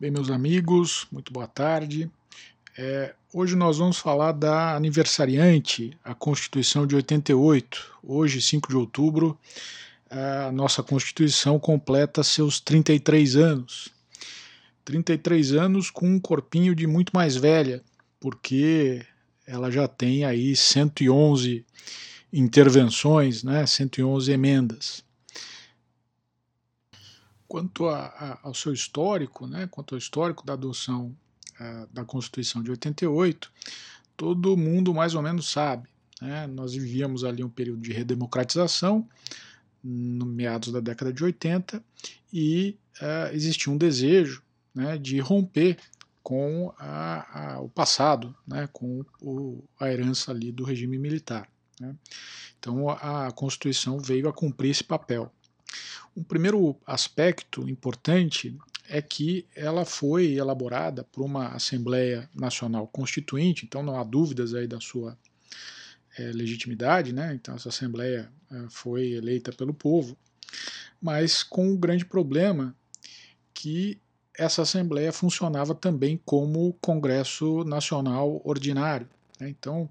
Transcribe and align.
Bem, 0.00 0.10
meus 0.10 0.30
amigos, 0.30 1.06
muito 1.12 1.30
boa 1.30 1.46
tarde. 1.46 2.10
É, 2.74 3.14
hoje 3.34 3.54
nós 3.54 3.76
vamos 3.76 3.98
falar 3.98 4.32
da 4.32 4.74
aniversariante, 4.74 5.94
a 6.02 6.14
Constituição 6.14 6.86
de 6.86 6.96
88. 6.96 7.98
Hoje, 8.02 8.40
5 8.40 8.70
de 8.70 8.76
outubro, 8.76 9.38
a 10.08 10.50
nossa 10.52 10.82
Constituição 10.82 11.58
completa 11.58 12.22
seus 12.22 12.60
33 12.60 13.36
anos. 13.36 13.90
33 14.86 15.52
anos 15.52 15.90
com 15.90 16.08
um 16.08 16.18
corpinho 16.18 16.74
de 16.74 16.86
muito 16.86 17.10
mais 17.12 17.36
velha, 17.36 17.82
porque 18.18 19.04
ela 19.46 19.70
já 19.70 19.86
tem 19.86 20.24
aí 20.24 20.56
111 20.56 21.62
intervenções, 22.32 23.44
né, 23.44 23.66
111 23.66 24.32
emendas. 24.32 25.04
Quanto 27.50 27.88
a, 27.88 28.06
a, 28.06 28.38
ao 28.44 28.54
seu 28.54 28.72
histórico, 28.72 29.44
né, 29.44 29.66
quanto 29.66 29.96
ao 29.96 29.98
histórico 29.98 30.46
da 30.46 30.52
adoção 30.52 31.12
a, 31.58 31.84
da 31.92 32.04
Constituição 32.04 32.62
de 32.62 32.70
88, 32.70 33.50
todo 34.16 34.56
mundo 34.56 34.94
mais 34.94 35.16
ou 35.16 35.20
menos 35.20 35.50
sabe. 35.50 35.88
Né, 36.22 36.46
nós 36.46 36.74
vivíamos 36.74 37.24
ali 37.24 37.42
um 37.42 37.50
período 37.50 37.82
de 37.82 37.92
redemocratização, 37.92 39.04
no 39.82 40.24
meados 40.24 40.72
da 40.72 40.78
década 40.78 41.12
de 41.12 41.24
80, 41.24 41.82
e 42.32 42.78
uh, 43.02 43.34
existia 43.34 43.72
um 43.72 43.76
desejo 43.76 44.44
né, 44.72 44.96
de 44.96 45.18
romper 45.18 45.76
com 46.22 46.72
a, 46.78 47.54
a, 47.54 47.60
o 47.60 47.68
passado, 47.68 48.32
né, 48.46 48.68
com 48.72 49.04
o, 49.20 49.64
a 49.80 49.90
herança 49.90 50.30
ali 50.30 50.52
do 50.52 50.62
regime 50.62 50.98
militar. 50.98 51.48
Né. 51.80 51.96
Então 52.60 52.88
a 52.88 53.32
Constituição 53.32 53.98
veio 53.98 54.28
a 54.28 54.32
cumprir 54.32 54.70
esse 54.70 54.84
papel. 54.84 55.32
Um 56.16 56.22
primeiro 56.22 56.76
aspecto 56.86 57.68
importante 57.68 58.56
é 58.88 59.00
que 59.00 59.46
ela 59.54 59.84
foi 59.84 60.32
elaborada 60.32 61.04
por 61.04 61.24
uma 61.24 61.48
Assembleia 61.48 62.28
Nacional 62.34 62.88
Constituinte, 62.88 63.64
então 63.64 63.82
não 63.82 63.98
há 63.98 64.02
dúvidas 64.02 64.52
aí 64.52 64.66
da 64.66 64.80
sua 64.80 65.16
é, 66.18 66.32
legitimidade, 66.32 67.12
né? 67.12 67.32
Então 67.34 67.54
essa 67.54 67.68
Assembleia 67.68 68.30
é, 68.50 68.66
foi 68.68 69.12
eleita 69.12 69.52
pelo 69.52 69.72
povo, 69.72 70.16
mas 71.00 71.42
com 71.42 71.72
o 71.72 71.78
grande 71.78 72.04
problema 72.04 72.74
que 73.54 74.00
essa 74.36 74.62
Assembleia 74.62 75.12
funcionava 75.12 75.74
também 75.74 76.20
como 76.24 76.72
Congresso 76.80 77.62
Nacional 77.64 78.40
Ordinário. 78.44 79.08
Né? 79.38 79.50
Então 79.50 79.88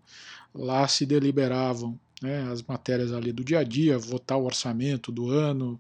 lá 0.54 0.88
se 0.88 1.06
deliberavam 1.06 2.00
né, 2.22 2.50
as 2.52 2.62
matérias 2.62 3.12
ali 3.12 3.32
do 3.32 3.44
dia 3.44 3.60
a 3.60 3.64
dia, 3.64 3.98
votar 3.98 4.38
o 4.38 4.46
orçamento 4.46 5.12
do 5.12 5.30
ano, 5.30 5.80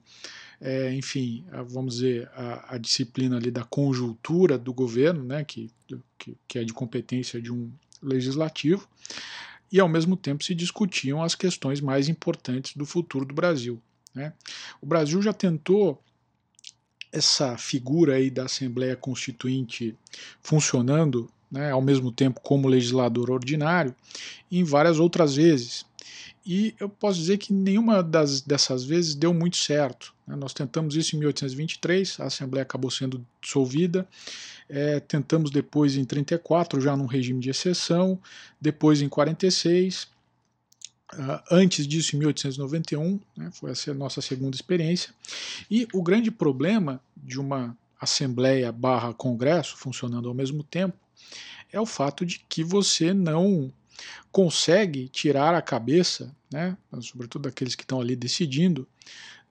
é, 0.61 0.93
enfim, 0.93 1.45
a, 1.51 1.61
vamos 1.61 1.95
dizer, 1.95 2.29
a, 2.33 2.75
a, 2.75 2.77
disciplina 2.77 3.37
ali 3.37 3.51
da 3.51 3.63
conjuntura 3.63 4.57
do 4.57 4.73
governo, 4.73 5.23
né, 5.23 5.43
que, 5.43 5.69
que, 6.17 6.37
que 6.47 6.59
é 6.59 6.63
de 6.63 6.73
competência 6.73 7.41
de 7.41 7.51
um 7.51 7.71
legislativo, 8.01 8.87
e 9.71 9.79
ao 9.79 9.87
mesmo 9.87 10.17
tempo 10.17 10.43
se 10.43 10.55
discutiam 10.55 11.21
as 11.21 11.35
questões 11.35 11.79
mais 11.79 12.09
importantes 12.09 12.75
do 12.75 12.85
futuro 12.85 13.25
do 13.25 13.33
Brasil. 13.33 13.81
Né. 14.13 14.33
O 14.81 14.85
Brasil 14.85 15.21
já 15.21 15.33
tentou 15.33 16.01
essa 17.11 17.57
figura 17.57 18.15
aí 18.15 18.29
da 18.29 18.45
Assembleia 18.45 18.95
Constituinte 18.95 19.95
funcionando 20.41 21.29
né, 21.51 21.71
ao 21.71 21.81
mesmo 21.81 22.11
tempo 22.11 22.39
como 22.41 22.67
legislador 22.67 23.31
ordinário 23.31 23.95
em 24.51 24.63
várias 24.63 24.99
outras 24.99 25.35
vezes. 25.35 25.85
E 26.52 26.73
eu 26.80 26.89
posso 26.89 27.19
dizer 27.19 27.38
que 27.38 27.53
nenhuma 27.53 28.02
das, 28.02 28.42
dessas 28.42 28.83
vezes 28.83 29.14
deu 29.14 29.31
muito 29.31 29.55
certo. 29.55 30.16
Né? 30.25 30.36
Nós 30.36 30.52
tentamos 30.52 30.95
isso 30.95 31.16
em 31.16 31.19
1823, 31.19 32.19
a 32.19 32.23
Assembleia 32.25 32.64
acabou 32.64 32.89
sendo 32.89 33.23
dissolvida. 33.39 34.08
É, 34.67 35.00
tentamos 35.00 35.52
depois 35.52 35.95
em 35.95 36.03
34, 36.03 36.81
já 36.81 36.97
num 36.97 37.05
regime 37.05 37.39
de 37.39 37.52
exceção, 37.52 38.20
depois 38.59 39.00
em 39.00 39.08
46, 39.08 40.08
Uh, 41.11 41.42
antes 41.50 41.88
disso, 41.88 42.15
em 42.15 42.20
1891, 42.20 43.20
né, 43.36 43.49
foi 43.52 43.71
a 43.71 43.93
nossa 43.95 44.21
segunda 44.21 44.55
experiência. 44.55 45.11
E 45.70 45.88
o 45.92 46.04
grande 46.04 46.30
problema 46.30 47.02
de 47.17 47.39
uma 47.39 47.76
Assembleia 47.99 48.71
barra 48.71 49.11
Congresso 49.11 49.76
funcionando 49.76 50.30
ao 50.30 50.36
mesmo 50.36 50.61
tempo 50.61 50.95
é 51.71 51.82
o 51.82 51.86
fato 51.88 52.23
de 52.23 52.45
que 52.48 52.64
você 52.64 53.11
não 53.11 53.73
consegue 54.32 55.08
tirar 55.10 55.55
a 55.55 55.61
cabeça, 55.61 56.36
né, 56.52 56.77
sobretudo 57.02 57.43
daqueles 57.43 57.76
que 57.76 57.83
estão 57.83 57.99
ali 58.02 58.15
decidindo, 58.15 58.87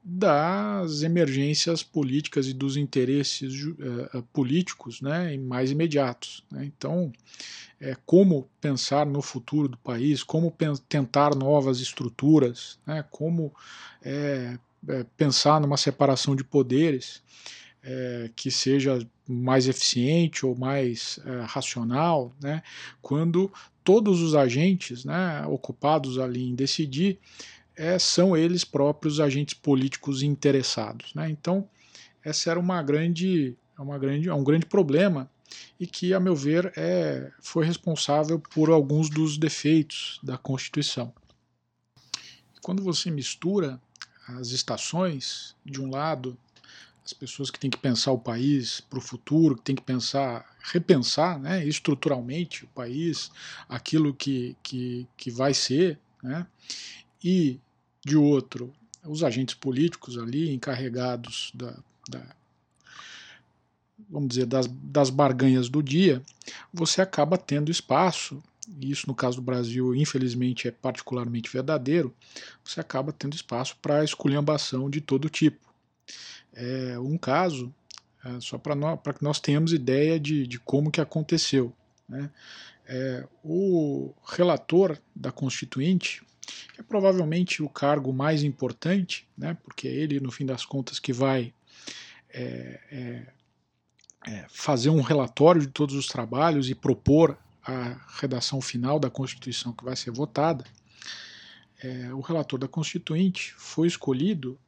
das 0.02 1.02
emergências 1.02 1.82
políticas 1.82 2.46
e 2.46 2.54
dos 2.54 2.76
interesses 2.76 3.62
uh, 3.64 4.22
políticos 4.32 5.02
né, 5.02 5.36
mais 5.36 5.70
imediatos. 5.70 6.44
Né. 6.50 6.64
Então, 6.64 7.12
é, 7.80 7.96
como 8.06 8.48
pensar 8.60 9.06
no 9.06 9.20
futuro 9.20 9.68
do 9.68 9.76
país, 9.78 10.22
como 10.22 10.54
tentar 10.88 11.34
novas 11.34 11.80
estruturas, 11.80 12.78
né, 12.86 13.04
como 13.10 13.52
é, 14.02 14.58
é, 14.88 15.04
pensar 15.16 15.60
numa 15.60 15.76
separação 15.76 16.34
de 16.34 16.44
poderes 16.44 17.22
é, 17.82 18.30
que 18.34 18.50
seja 18.50 18.98
mais 19.26 19.68
eficiente 19.68 20.44
ou 20.44 20.56
mais 20.56 21.20
é, 21.24 21.40
racional, 21.42 22.34
né, 22.42 22.62
quando 23.00 23.52
todos 23.88 24.20
os 24.20 24.34
agentes 24.34 25.02
né, 25.02 25.46
ocupados 25.46 26.18
ali 26.18 26.46
em 26.46 26.54
decidir 26.54 27.18
é, 27.74 27.98
são 27.98 28.36
eles 28.36 28.62
próprios 28.62 29.18
agentes 29.18 29.54
políticos 29.54 30.22
interessados. 30.22 31.14
Né? 31.14 31.30
Então, 31.30 31.66
essa 32.22 32.50
era 32.50 32.60
uma 32.60 32.82
grande, 32.82 33.56
uma 33.78 33.96
grande, 33.98 34.28
é 34.28 34.34
um 34.34 34.44
grande 34.44 34.66
problema 34.66 35.30
e 35.80 35.86
que, 35.86 36.12
a 36.12 36.20
meu 36.20 36.36
ver, 36.36 36.70
é, 36.76 37.32
foi 37.40 37.64
responsável 37.64 38.38
por 38.38 38.68
alguns 38.68 39.08
dos 39.08 39.38
defeitos 39.38 40.20
da 40.22 40.36
Constituição. 40.36 41.10
Quando 42.60 42.82
você 42.82 43.10
mistura 43.10 43.80
as 44.28 44.48
estações, 44.48 45.56
de 45.64 45.80
um 45.80 45.88
lado, 45.88 46.36
as 47.08 47.12
pessoas 47.14 47.50
que 47.50 47.58
têm 47.58 47.70
que 47.70 47.78
pensar 47.78 48.12
o 48.12 48.18
país 48.18 48.82
para 48.82 48.98
o 48.98 49.02
futuro, 49.02 49.56
que 49.56 49.62
têm 49.62 49.74
que 49.74 49.82
pensar, 49.82 50.44
repensar 50.60 51.38
né, 51.40 51.66
estruturalmente 51.66 52.64
o 52.64 52.68
país, 52.68 53.30
aquilo 53.66 54.12
que, 54.12 54.54
que, 54.62 55.08
que 55.16 55.30
vai 55.30 55.54
ser, 55.54 55.98
né, 56.22 56.46
e 57.24 57.58
de 58.04 58.14
outro, 58.14 58.74
os 59.06 59.24
agentes 59.24 59.54
políticos 59.54 60.18
ali 60.18 60.52
encarregados 60.52 61.50
da, 61.54 61.74
da 62.10 62.22
vamos 64.10 64.28
dizer, 64.28 64.44
das, 64.44 64.66
das 64.66 65.08
barganhas 65.08 65.70
do 65.70 65.82
dia, 65.82 66.22
você 66.70 67.00
acaba 67.00 67.38
tendo 67.38 67.70
espaço, 67.70 68.42
e 68.78 68.90
isso 68.90 69.06
no 69.06 69.14
caso 69.14 69.36
do 69.36 69.42
Brasil, 69.42 69.94
infelizmente, 69.94 70.68
é 70.68 70.70
particularmente 70.70 71.50
verdadeiro, 71.50 72.14
você 72.62 72.80
acaba 72.80 73.12
tendo 73.12 73.34
espaço 73.34 73.78
para 73.80 74.04
esculhambação 74.04 74.90
de 74.90 75.00
todo 75.00 75.30
tipo. 75.30 75.68
É 76.58 76.98
um 76.98 77.16
caso, 77.16 77.72
é, 78.24 78.40
só 78.40 78.58
para 78.58 79.14
que 79.14 79.22
nós 79.22 79.38
tenhamos 79.38 79.72
ideia 79.72 80.18
de, 80.18 80.46
de 80.46 80.58
como 80.58 80.90
que 80.90 81.00
aconteceu. 81.00 81.72
Né? 82.08 82.30
É, 82.86 83.26
o 83.44 84.12
relator 84.26 84.98
da 85.14 85.30
Constituinte, 85.30 86.22
que 86.74 86.80
é 86.80 86.82
provavelmente 86.82 87.62
o 87.62 87.68
cargo 87.68 88.12
mais 88.12 88.42
importante, 88.42 89.28
né, 89.36 89.56
porque 89.62 89.86
é 89.86 89.92
ele, 89.92 90.18
no 90.18 90.30
fim 90.30 90.46
das 90.46 90.64
contas, 90.64 90.98
que 90.98 91.12
vai 91.12 91.52
é, 92.30 92.80
é, 94.26 94.46
fazer 94.48 94.90
um 94.90 95.00
relatório 95.00 95.60
de 95.60 95.68
todos 95.68 95.94
os 95.94 96.06
trabalhos 96.06 96.68
e 96.68 96.74
propor 96.74 97.38
a 97.62 98.00
redação 98.18 98.60
final 98.60 98.98
da 98.98 99.10
Constituição 99.10 99.72
que 99.72 99.84
vai 99.84 99.94
ser 99.94 100.10
votada, 100.10 100.64
é, 101.82 102.12
o 102.12 102.20
relator 102.20 102.58
da 102.58 102.66
Constituinte 102.66 103.54
foi 103.56 103.86
escolhido, 103.86 104.58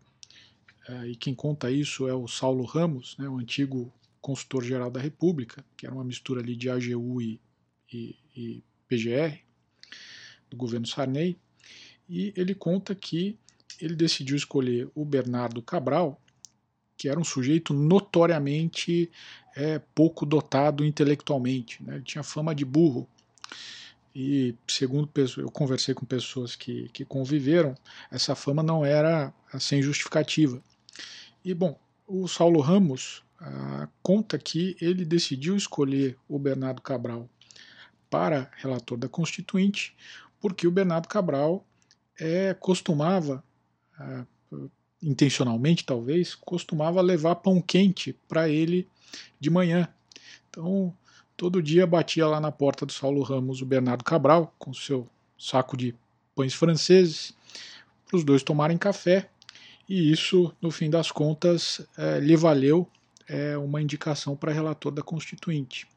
e 1.06 1.17
quem 1.17 1.34
conta 1.34 1.71
isso 1.71 2.09
é 2.09 2.15
o 2.15 2.27
Saulo 2.27 2.65
Ramos, 2.65 3.17
né, 3.19 3.28
o 3.28 3.39
antigo 3.39 3.93
consultor-geral 4.21 4.91
da 4.91 5.01
República, 5.01 5.65
que 5.77 5.87
era 5.87 5.95
uma 5.95 6.04
mistura 6.04 6.41
ali 6.41 6.54
de 6.54 6.69
AGU 6.69 7.21
e, 7.22 7.41
e, 7.92 8.16
e 8.37 8.65
PGR, 8.89 9.39
do 10.51 10.57
governo 10.57 10.87
Sarney, 10.87 11.39
e 12.09 12.33
ele 12.37 12.54
conta 12.54 12.95
que 12.95 13.39
ele 13.81 13.95
decidiu 13.95 14.37
escolher 14.37 14.91
o 14.95 15.04
Bernardo 15.04 15.63
Cabral, 15.63 16.21
que 16.97 17.09
era 17.09 17.19
um 17.19 17.25
sujeito 17.25 17.72
notoriamente 17.72 19.10
é, 19.57 19.78
pouco 19.95 20.27
dotado 20.27 20.84
intelectualmente. 20.84 21.83
Né? 21.83 21.95
Ele 21.95 22.04
tinha 22.04 22.22
fama 22.22 22.54
de 22.54 22.65
burro. 22.65 23.09
E, 24.15 24.54
segundo 24.69 25.09
eu 25.39 25.51
conversei 25.51 25.95
com 25.95 26.04
pessoas 26.04 26.57
que, 26.57 26.89
que 26.89 27.04
conviveram, 27.04 27.75
essa 28.10 28.34
fama 28.34 28.63
não 28.63 28.84
era 28.84 29.33
sem 29.59 29.81
justificativa. 29.81 30.63
E, 31.45 31.54
bom, 31.54 31.78
o 32.07 32.28
Saulo 32.28 32.60
Ramos 32.60 33.22
ah, 33.41 33.89
conta 34.03 34.39
que 34.39 34.77
ele 34.81 35.04
decidiu 35.04 35.57
escolher 35.57 36.16
o 36.28 36.39
Bernardo 36.39 36.83
Cabral 36.83 37.28
para 38.10 38.51
relator 38.57 38.98
da 38.98 39.09
Constituinte, 39.09 39.95
porque 40.41 40.66
o 40.66 40.71
Bernardo 40.71 41.09
Cabral 41.09 41.65
é, 42.19 42.53
costumava 42.53 43.42
ah, 43.98 44.25
intencionalmente 45.03 45.84
talvez, 45.84 46.34
costumava 46.34 47.01
levar 47.01 47.37
pão 47.37 47.63
quente 47.63 48.13
para 48.28 48.48
ele 48.48 48.87
de 49.39 49.48
manhã. 49.48 49.89
Então, 50.51 50.95
todo 51.37 51.63
dia 51.63 51.87
batia 51.87 52.27
lá 52.27 52.39
na 52.39 52.53
porta 52.53 52.84
do 52.84 52.92
Saulo 52.92 53.22
Ramos 53.22 53.63
o 53.63 53.66
Bernardo 53.66 54.04
Cabral 54.04 54.54
com 54.59 54.75
seu 54.75 55.09
saco 55.39 55.77
de 55.77 55.95
pães 56.34 56.53
franceses 56.53 57.33
para 58.07 58.19
os 58.19 58.25
dois 58.25 58.42
tomarem 58.42 58.77
café 58.77 59.29
e 59.91 60.13
isso, 60.13 60.54
no 60.63 60.71
fim 60.71 60.89
das 60.89 61.10
contas, 61.10 61.84
é, 61.98 62.21
lhe 62.21 62.37
valeu 62.37 62.89
é, 63.27 63.59
uma 63.59 63.83
indicação 63.83 64.37
para 64.37 64.53
relator 64.53 64.92
da 64.92 65.03
Constituinte. 65.03 65.89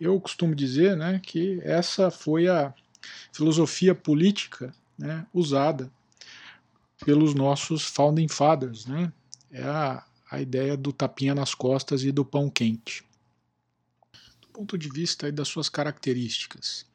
Eu 0.00 0.18
costumo 0.18 0.54
dizer 0.54 0.96
né, 0.96 1.20
que 1.22 1.60
essa 1.62 2.10
foi 2.10 2.48
a 2.48 2.72
filosofia 3.30 3.94
política 3.94 4.74
né, 4.98 5.26
usada 5.34 5.92
pelos 7.04 7.34
nossos 7.34 7.84
founding 7.84 8.26
fathers. 8.26 8.86
Né? 8.86 9.12
É 9.52 9.64
a, 9.64 10.02
a 10.30 10.40
ideia 10.40 10.74
do 10.74 10.90
tapinha 10.90 11.34
nas 11.34 11.54
costas 11.54 12.02
e 12.02 12.10
do 12.10 12.24
pão 12.24 12.48
quente. 12.48 13.04
Do 14.40 14.48
ponto 14.48 14.78
de 14.78 14.88
vista 14.88 15.30
das 15.30 15.48
suas 15.48 15.68
características, 15.68 16.86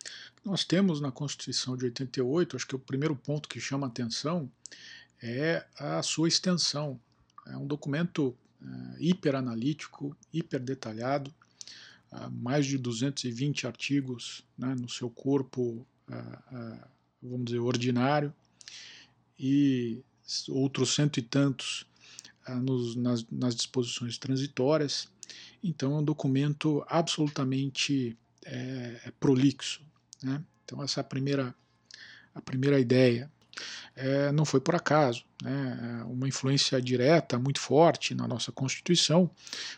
nós 0.43 0.63
temos 0.63 0.99
na 0.99 1.11
Constituição 1.11 1.77
de 1.77 1.85
88, 1.85 2.55
acho 2.55 2.67
que 2.67 2.75
o 2.75 2.79
primeiro 2.79 3.15
ponto 3.15 3.47
que 3.47 3.59
chama 3.59 3.85
atenção 3.85 4.49
é 5.25 5.65
a 5.79 6.03
sua 6.03 6.27
extensão. 6.27 6.99
É 7.47 7.57
um 7.57 7.65
documento 7.65 8.35
é, 8.61 8.65
hiperanalítico, 8.99 10.15
hiper 10.31 10.59
detalhado, 10.59 11.33
é, 12.11 12.29
mais 12.29 12.67
de 12.67 12.77
220 12.77 13.65
artigos 13.65 14.43
né, 14.55 14.75
no 14.75 14.87
seu 14.87 15.09
corpo, 15.09 15.85
é, 16.09 16.79
vamos 17.21 17.45
dizer, 17.45 17.59
ordinário, 17.59 18.33
e 19.37 19.99
outros 20.49 20.93
cento 20.93 21.17
e 21.17 21.21
tantos 21.21 21.85
nos, 22.61 22.95
nas, 22.95 23.25
nas, 23.29 23.55
disposições 23.55 24.17
transitórias. 24.17 25.09
Então 25.61 25.93
é 25.93 25.99
um 25.99 26.03
documento 26.03 26.85
absolutamente 26.87 28.17
é, 28.43 29.11
prolixo. 29.19 29.81
Né? 30.23 30.41
Então 30.63 30.81
essa 30.81 30.99
é 30.99 31.01
a 31.01 31.03
primeira, 31.03 31.53
a 32.33 32.41
primeira 32.41 32.79
ideia 32.79 33.29
é, 33.95 34.31
não 34.31 34.45
foi 34.45 34.59
por 34.59 34.75
acaso. 34.75 35.23
Né? 35.41 36.01
É, 36.01 36.03
uma 36.05 36.27
influência 36.27 36.81
direta 36.81 37.39
muito 37.39 37.59
forte 37.59 38.13
na 38.13 38.27
nossa 38.27 38.51
Constituição 38.51 39.29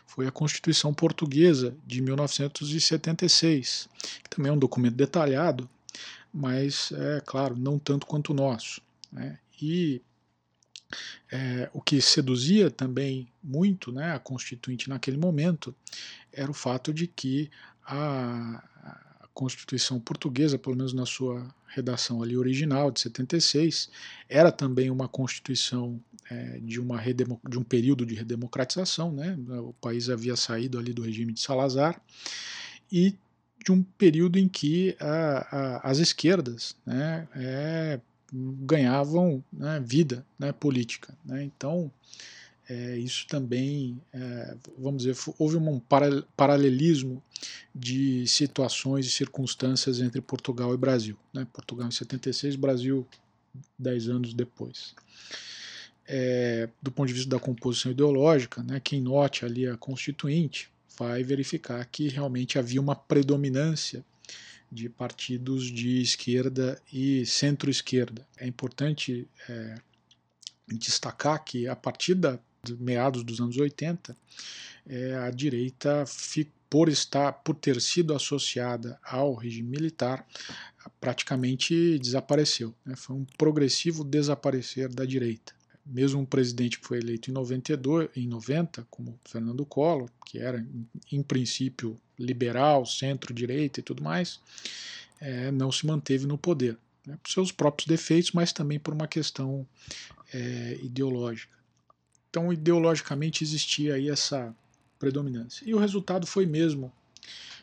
foi 0.06 0.26
a 0.26 0.32
Constituição 0.32 0.92
Portuguesa 0.92 1.76
de 1.86 2.00
1976, 2.00 3.88
que 4.22 4.30
também 4.30 4.50
é 4.50 4.52
um 4.52 4.58
documento 4.58 4.94
detalhado, 4.94 5.68
mas, 6.32 6.92
é 6.92 7.22
claro, 7.24 7.56
não 7.56 7.78
tanto 7.78 8.06
quanto 8.06 8.32
o 8.32 8.34
nosso. 8.34 8.80
Né? 9.10 9.38
E 9.60 10.02
é, 11.30 11.68
o 11.72 11.80
que 11.80 12.00
seduzia 12.00 12.70
também 12.70 13.28
muito 13.42 13.92
né, 13.92 14.12
a 14.12 14.18
Constituinte 14.18 14.88
naquele 14.88 15.16
momento 15.16 15.74
era 16.32 16.50
o 16.50 16.54
fato 16.54 16.92
de 16.92 17.06
que 17.06 17.50
a, 17.84 18.62
Constituição 19.38 20.00
Portuguesa, 20.00 20.58
pelo 20.58 20.74
menos 20.74 20.92
na 20.92 21.06
sua 21.06 21.46
redação 21.68 22.20
ali 22.24 22.36
original, 22.36 22.90
de 22.90 23.00
76, 23.00 23.88
era 24.28 24.50
também 24.50 24.90
uma 24.90 25.06
Constituição 25.06 26.00
é, 26.28 26.58
de, 26.58 26.80
uma 26.80 27.00
de 27.48 27.56
um 27.56 27.62
período 27.62 28.04
de 28.04 28.16
redemocratização, 28.16 29.12
né? 29.12 29.38
o 29.60 29.72
país 29.74 30.10
havia 30.10 30.34
saído 30.34 30.76
ali 30.76 30.92
do 30.92 31.02
regime 31.02 31.32
de 31.32 31.38
Salazar, 31.38 32.02
e 32.90 33.14
de 33.64 33.70
um 33.70 33.80
período 33.80 34.40
em 34.40 34.48
que 34.48 34.96
a, 34.98 35.56
a, 35.56 35.90
as 35.90 35.98
esquerdas 35.98 36.74
né, 36.84 37.28
é, 37.36 38.00
ganhavam 38.32 39.44
né, 39.52 39.80
vida 39.86 40.26
né, 40.36 40.50
política. 40.50 41.16
Né? 41.24 41.44
Então, 41.44 41.92
é, 42.68 42.98
isso 42.98 43.26
também, 43.26 43.98
é, 44.12 44.56
vamos 44.76 45.02
dizer, 45.02 45.16
houve 45.38 45.56
um 45.56 45.80
paralelismo 46.36 47.22
de 47.74 48.26
situações 48.26 49.06
e 49.06 49.10
circunstâncias 49.10 50.00
entre 50.00 50.20
Portugal 50.20 50.74
e 50.74 50.76
Brasil. 50.76 51.16
Né? 51.32 51.46
Portugal 51.50 51.88
em 51.88 51.90
76, 51.90 52.56
Brasil 52.56 53.06
10 53.78 54.08
anos 54.08 54.34
depois. 54.34 54.94
É, 56.06 56.68
do 56.82 56.90
ponto 56.90 57.08
de 57.08 57.14
vista 57.14 57.30
da 57.30 57.40
composição 57.40 57.90
ideológica, 57.90 58.62
né, 58.62 58.80
quem 58.80 59.00
note 59.00 59.44
ali 59.44 59.66
a 59.66 59.76
Constituinte 59.76 60.70
vai 60.98 61.22
verificar 61.22 61.84
que 61.86 62.08
realmente 62.08 62.58
havia 62.58 62.80
uma 62.80 62.96
predominância 62.96 64.04
de 64.70 64.88
partidos 64.90 65.64
de 65.70 66.02
esquerda 66.02 66.80
e 66.92 67.24
centro-esquerda. 67.24 68.26
É 68.36 68.46
importante 68.46 69.26
é, 69.48 69.76
destacar 70.66 71.42
que 71.42 71.66
a 71.66 71.76
partir 71.76 72.14
da 72.14 72.38
meados 72.70 73.22
dos 73.22 73.40
anos 73.40 73.56
80, 73.56 74.16
é, 74.88 75.14
a 75.16 75.30
direita, 75.30 76.04
por 76.68 76.88
estar, 76.88 77.32
por 77.32 77.54
ter 77.54 77.80
sido 77.80 78.14
associada 78.14 78.98
ao 79.02 79.34
regime 79.34 79.68
militar, 79.70 80.26
praticamente 81.00 81.98
desapareceu. 81.98 82.74
Né? 82.84 82.94
Foi 82.96 83.16
um 83.16 83.24
progressivo 83.36 84.04
desaparecer 84.04 84.88
da 84.88 85.04
direita. 85.04 85.52
Mesmo 85.84 86.20
um 86.20 86.24
presidente 86.24 86.78
que 86.78 86.86
foi 86.86 86.98
eleito 86.98 87.30
em, 87.30 87.32
92, 87.32 88.10
em 88.14 88.26
90, 88.26 88.86
como 88.90 89.18
Fernando 89.24 89.64
Collor, 89.64 90.10
que 90.26 90.38
era 90.38 90.64
em 91.10 91.22
princípio 91.22 91.98
liberal, 92.18 92.84
centro-direita 92.84 93.80
e 93.80 93.82
tudo 93.82 94.02
mais, 94.02 94.38
é, 95.20 95.50
não 95.50 95.72
se 95.72 95.86
manteve 95.86 96.26
no 96.26 96.36
poder. 96.36 96.76
Né? 97.06 97.18
Por 97.22 97.30
seus 97.30 97.50
próprios 97.50 97.86
defeitos, 97.86 98.32
mas 98.32 98.52
também 98.52 98.78
por 98.78 98.92
uma 98.92 99.08
questão 99.08 99.66
é, 100.32 100.78
ideológica. 100.82 101.57
Então, 102.38 102.52
ideologicamente, 102.52 103.42
existia 103.42 103.94
aí 103.94 104.08
essa 104.08 104.54
predominância. 104.96 105.68
E 105.68 105.74
o 105.74 105.78
resultado 105.78 106.24
foi 106.24 106.46
mesmo 106.46 106.92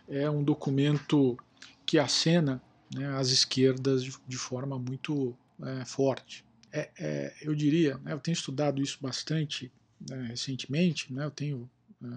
é 0.06 0.30
um 0.30 0.44
documento 0.44 1.38
que 1.86 1.98
acena 1.98 2.62
né, 2.94 3.08
as 3.18 3.30
esquerdas 3.30 4.04
de, 4.04 4.14
de 4.28 4.38
forma 4.38 4.78
muito 4.78 5.34
é, 5.64 5.86
forte. 5.86 6.44
É, 6.74 6.90
é, 7.00 7.34
eu 7.42 7.56
diria, 7.56 7.98
né, 8.00 8.12
eu 8.12 8.20
tenho 8.20 8.34
estudado 8.34 8.82
isso 8.82 8.98
bastante 9.02 9.72
né, 10.10 10.28
recentemente, 10.28 11.12
né, 11.14 11.24
eu 11.24 11.32
tenho 11.32 11.70
é, 12.04 12.08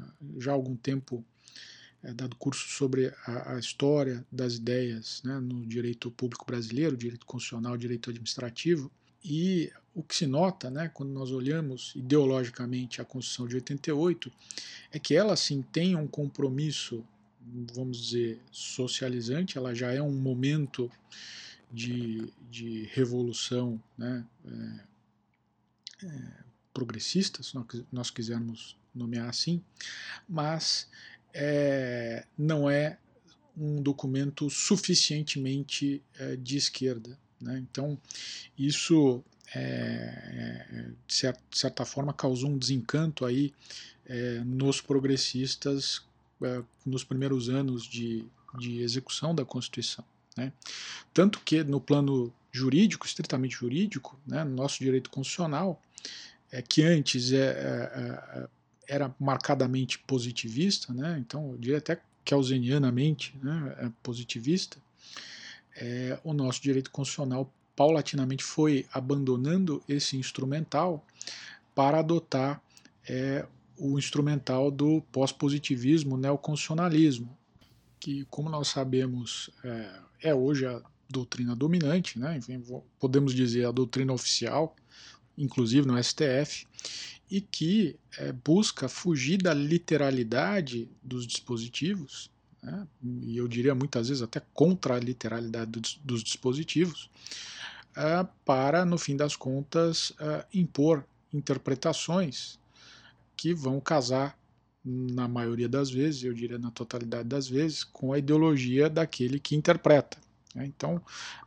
já 0.41 0.51
há 0.51 0.55
algum 0.55 0.75
tempo 0.75 1.25
é, 2.03 2.13
dado 2.13 2.35
curso 2.35 2.69
sobre 2.69 3.15
a, 3.25 3.55
a 3.55 3.59
história 3.61 4.27
das 4.33 4.55
ideias 4.55 5.23
né, 5.25 5.39
no 5.39 5.65
direito 5.65 6.11
público 6.11 6.45
brasileiro, 6.45 6.97
direito 6.97 7.25
constitucional, 7.25 7.77
direito 7.77 8.11
administrativo, 8.11 8.91
e 9.25 9.73
o 9.95 10.03
que 10.03 10.15
se 10.15 10.27
nota, 10.27 10.71
né, 10.71 10.89
quando 10.95 11.11
nós 11.11 11.31
olhamos 11.31 11.93
ideologicamente 11.97 13.01
a 13.01 13.05
Constituição 13.05 13.49
de 13.49 13.57
88, 13.57 14.33
é 14.93 14.99
que 14.99 15.15
ela 15.15 15.35
sim 15.35 15.61
tem 15.61 15.97
um 15.97 16.07
compromisso, 16.07 17.05
vamos 17.75 18.01
dizer, 18.01 18.41
socializante, 18.51 19.59
ela 19.59 19.75
já 19.75 19.93
é 19.93 20.01
um 20.01 20.15
momento 20.15 20.91
de, 21.71 22.33
de 22.51 22.85
revolução 22.93 23.83
né, 23.97 24.25
é, 24.47 26.07
é, 26.07 26.33
progressista, 26.73 27.43
se 27.43 27.55
nós 27.91 28.11
quisermos 28.11 28.77
nomear 28.95 29.29
assim, 29.29 29.63
mas 30.29 30.89
é, 31.35 32.25
não 32.37 32.71
é 32.71 32.99
um 33.57 33.83
documento 33.83 34.49
suficientemente 34.49 36.03
é, 36.19 36.37
de 36.37 36.57
esquerda. 36.57 37.19
Né? 37.41 37.59
Então, 37.71 37.99
isso, 38.59 39.23
é, 39.55 40.67
é 40.71 40.87
de 41.07 41.33
certa 41.59 41.85
forma, 41.85 42.13
causou 42.13 42.51
um 42.51 42.59
desencanto 42.59 43.25
aí 43.25 43.53
é, 44.07 44.41
nos 44.45 44.81
progressistas 44.81 46.03
é, 46.43 46.63
nos 46.87 47.05
primeiros 47.05 47.49
anos 47.49 47.85
de, 47.85 48.25
de 48.59 48.81
execução 48.81 49.35
da 49.35 49.45
Constituição. 49.45 50.05
Né? 50.37 50.53
Tanto 51.13 51.41
que, 51.41 51.65
no 51.65 51.81
plano 51.81 52.33
jurídico, 52.51 53.07
estritamente 53.07 53.57
jurídico, 53.57 54.19
né, 54.27 54.45
no 54.45 54.55
nosso 54.55 54.79
direito 54.79 55.11
constitucional, 55.11 55.81
é, 56.51 56.63
que 56.63 56.83
antes 56.83 57.33
é, 57.33 57.37
é, 57.37 58.41
é 58.41 58.49
era 58.91 59.15
marcadamente 59.21 59.99
positivista, 59.99 60.95
né, 60.95 61.19
então 61.21 61.51
eu 61.53 61.59
diria 61.59 61.77
até 61.77 62.01
kelsenianamente 62.25 63.35
né, 63.43 63.77
é 63.81 63.91
positivista, 64.03 64.79
é, 65.81 66.19
o 66.25 66.33
nosso 66.33 66.61
direito 66.61 66.91
constitucional 66.91 67.53
paulatinamente 67.77 68.43
foi 68.43 68.85
abandonando 68.93 69.81
esse 69.89 70.17
instrumental 70.17 71.07
para 71.75 72.01
adotar 72.01 72.61
é, 73.09 73.47
o 73.77 73.97
instrumental 73.97 74.71
do 74.71 75.01
pós-positivismo 75.13 76.17
neoconstitucionalismo, 76.17 77.39
que, 78.01 78.25
como 78.29 78.49
nós 78.49 78.69
sabemos, 78.69 79.51
é, 79.63 80.01
é, 80.23 80.35
hoje 80.35 80.67
a 80.67 80.83
doutrina 81.09 81.55
dominante, 81.55 82.19
né? 82.19 82.37
Enfim, 82.37 82.61
podemos 82.99 83.33
dizer 83.33 83.65
a 83.67 83.71
doutrina 83.71 84.13
oficial, 84.13 84.75
inclusive 85.37 85.87
no 85.87 86.03
STF, 86.03 86.67
e 87.31 87.41
que 87.41 87.97
é, 88.19 88.33
busca 88.33 88.89
fugir 88.89 89.39
da 89.39 89.55
literalidade 89.55 90.89
dos 91.01 91.25
dispositivos 91.25 92.31
né, 92.63 92.87
e 93.23 93.37
eu 93.37 93.47
diria 93.47 93.75
muitas 93.75 94.09
vezes 94.09 94.23
até 94.23 94.41
contra 94.53 94.95
a 94.95 95.01
literalidade 95.01 95.71
dos, 95.71 96.01
dos 96.05 96.23
dispositivos, 96.23 97.11
uh, 97.97 98.29
para, 98.45 98.85
no 98.85 98.99
fim 98.99 99.17
das 99.17 99.37
contas, 99.37 100.11
uh, 100.11 100.45
impor 100.53 101.05
interpretações 101.33 102.59
que 103.37 103.55
vão 103.55 103.81
casar 103.81 104.37
na 104.85 105.29
maioria 105.29 105.69
das 105.69 105.91
vezes, 105.91 106.25
eu 106.25 106.33
diria 106.33 106.59
na 106.59 106.71
totalidade 106.71 107.29
das 107.29 107.47
vezes, 107.47 107.85
com 107.85 108.13
a 108.13 108.19
ideologia 108.19 108.89
daquele 108.89 109.39
que 109.39 109.55
interpreta. 109.55 110.17
Né? 110.55 110.67
Então, 110.67 111.01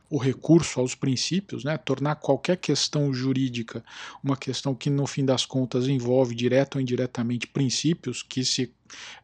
o 0.08 0.18
recurso 0.18 0.78
aos 0.78 0.94
princípios, 0.94 1.64
né, 1.64 1.76
tornar 1.78 2.16
qualquer 2.16 2.56
questão 2.58 3.12
jurídica 3.12 3.82
uma 4.22 4.36
questão 4.36 4.74
que, 4.74 4.90
no 4.90 5.06
fim 5.06 5.24
das 5.24 5.46
contas, 5.46 5.88
envolve 5.88 6.34
direto 6.34 6.76
ou 6.76 6.80
indiretamente 6.80 7.46
princípios 7.46 8.22
que 8.22 8.44
se 8.44 8.72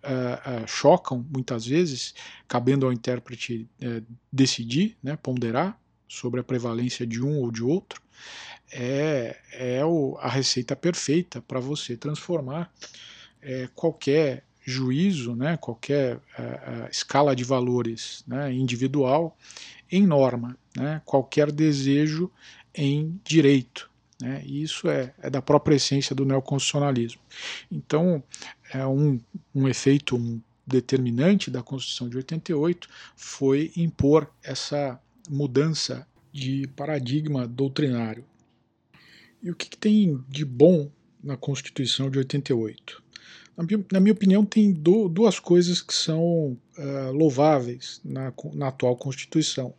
uh, 0.05 0.65
uh, 0.65 0.67
chocam 0.67 1.25
muitas 1.33 1.67
vezes, 1.67 2.15
cabendo 2.47 2.87
ao 2.87 2.93
intérprete 2.93 3.69
uh, 3.83 4.05
decidir, 4.33 4.97
né, 5.03 5.17
ponderar 5.17 5.79
sobre 6.09 6.41
a 6.41 6.45
prevalência 6.45 7.07
de 7.07 7.23
um 7.23 7.39
ou 7.39 7.51
de 7.51 7.63
outro, 7.63 8.01
é, 8.73 9.37
é 9.53 9.85
o, 9.85 10.17
a 10.21 10.29
receita 10.29 10.75
perfeita 10.75 11.41
para 11.43 11.61
você 11.61 11.97
transformar 11.97 12.73
é, 13.41 13.69
qualquer 13.75 14.45
juízo, 14.69 15.35
né, 15.35 15.57
qualquer 15.57 16.17
uh, 16.17 16.89
escala 16.91 17.35
de 17.35 17.43
valores 17.43 18.23
né, 18.27 18.53
individual 18.53 19.35
em 19.91 20.07
norma, 20.07 20.59
né, 20.77 21.01
qualquer 21.07 21.51
desejo 21.51 22.31
em 22.75 23.19
direito. 23.25 23.88
Né, 24.21 24.43
e 24.45 24.63
isso 24.63 24.89
é, 24.89 25.15
é, 25.23 25.31
da 25.31 25.41
própria 25.41 25.77
essência 25.77 26.15
do 26.15 26.25
neoconstitucionalismo. 26.25 27.21
Então, 27.71 28.23
é 28.73 28.85
um, 28.87 29.21
um 29.55 29.69
efeito 29.69 30.19
determinante 30.67 31.51
da 31.51 31.63
Constituição 31.63 32.09
de 32.09 32.17
88 32.19 32.89
foi 33.17 33.73
impor 33.77 34.31
essa 34.43 35.01
mudança 35.29 36.07
de 36.33 36.67
paradigma 36.77 37.47
doutrinário. 37.47 38.25
E 39.43 39.51
o 39.51 39.55
que, 39.55 39.69
que 39.69 39.79
tem 39.79 40.23
de 40.29 40.45
bom 40.45 40.91
na 41.23 41.37
Constituição 41.37 42.11
de 42.11 42.19
88? 42.19 43.03
Na 43.91 43.99
minha 43.99 44.13
opinião, 44.13 44.45
tem 44.45 44.73
duas 44.73 45.41
coisas 45.41 45.83
que 45.83 45.93
são 45.93 46.57
uh, 46.79 47.13
louváveis 47.13 48.01
na, 48.05 48.33
na, 48.55 48.69
atual 48.69 48.95
Constituição. 48.97 49.75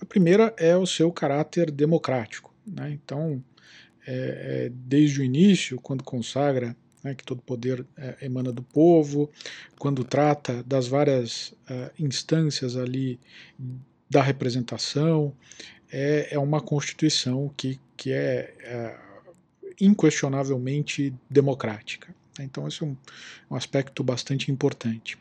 A 0.00 0.06
primeira 0.06 0.54
é 0.56 0.74
o 0.74 0.86
seu 0.86 1.12
caráter 1.12 1.70
democrático. 1.70 2.54
Né? 2.66 2.92
Então, 2.92 3.42
é, 4.06 4.66
é, 4.66 4.72
desde 4.72 5.20
o 5.20 5.24
início, 5.24 5.80
quando 5.80 6.02
consagra 6.02 6.76
né, 7.02 7.14
que 7.14 7.24
todo 7.24 7.42
poder 7.42 7.84
é, 7.96 8.16
emana 8.22 8.52
do 8.52 8.62
povo, 8.62 9.30
quando 9.78 10.04
trata 10.04 10.62
das 10.62 10.86
várias 10.86 11.50
uh, 11.70 11.90
instâncias 11.98 12.76
ali 12.76 13.18
da 14.08 14.22
representação, 14.22 15.34
é, 15.90 16.28
é 16.30 16.38
uma 16.38 16.60
Constituição 16.60 17.52
que, 17.56 17.80
que 17.96 18.12
é, 18.12 18.54
é 18.60 18.98
inquestionavelmente 19.80 21.14
democrática. 21.28 22.14
Então, 22.38 22.66
esse 22.68 22.82
é 22.82 22.86
um, 22.86 22.96
um 23.50 23.56
aspecto 23.56 24.02
bastante 24.02 24.50
importante. 24.50 25.18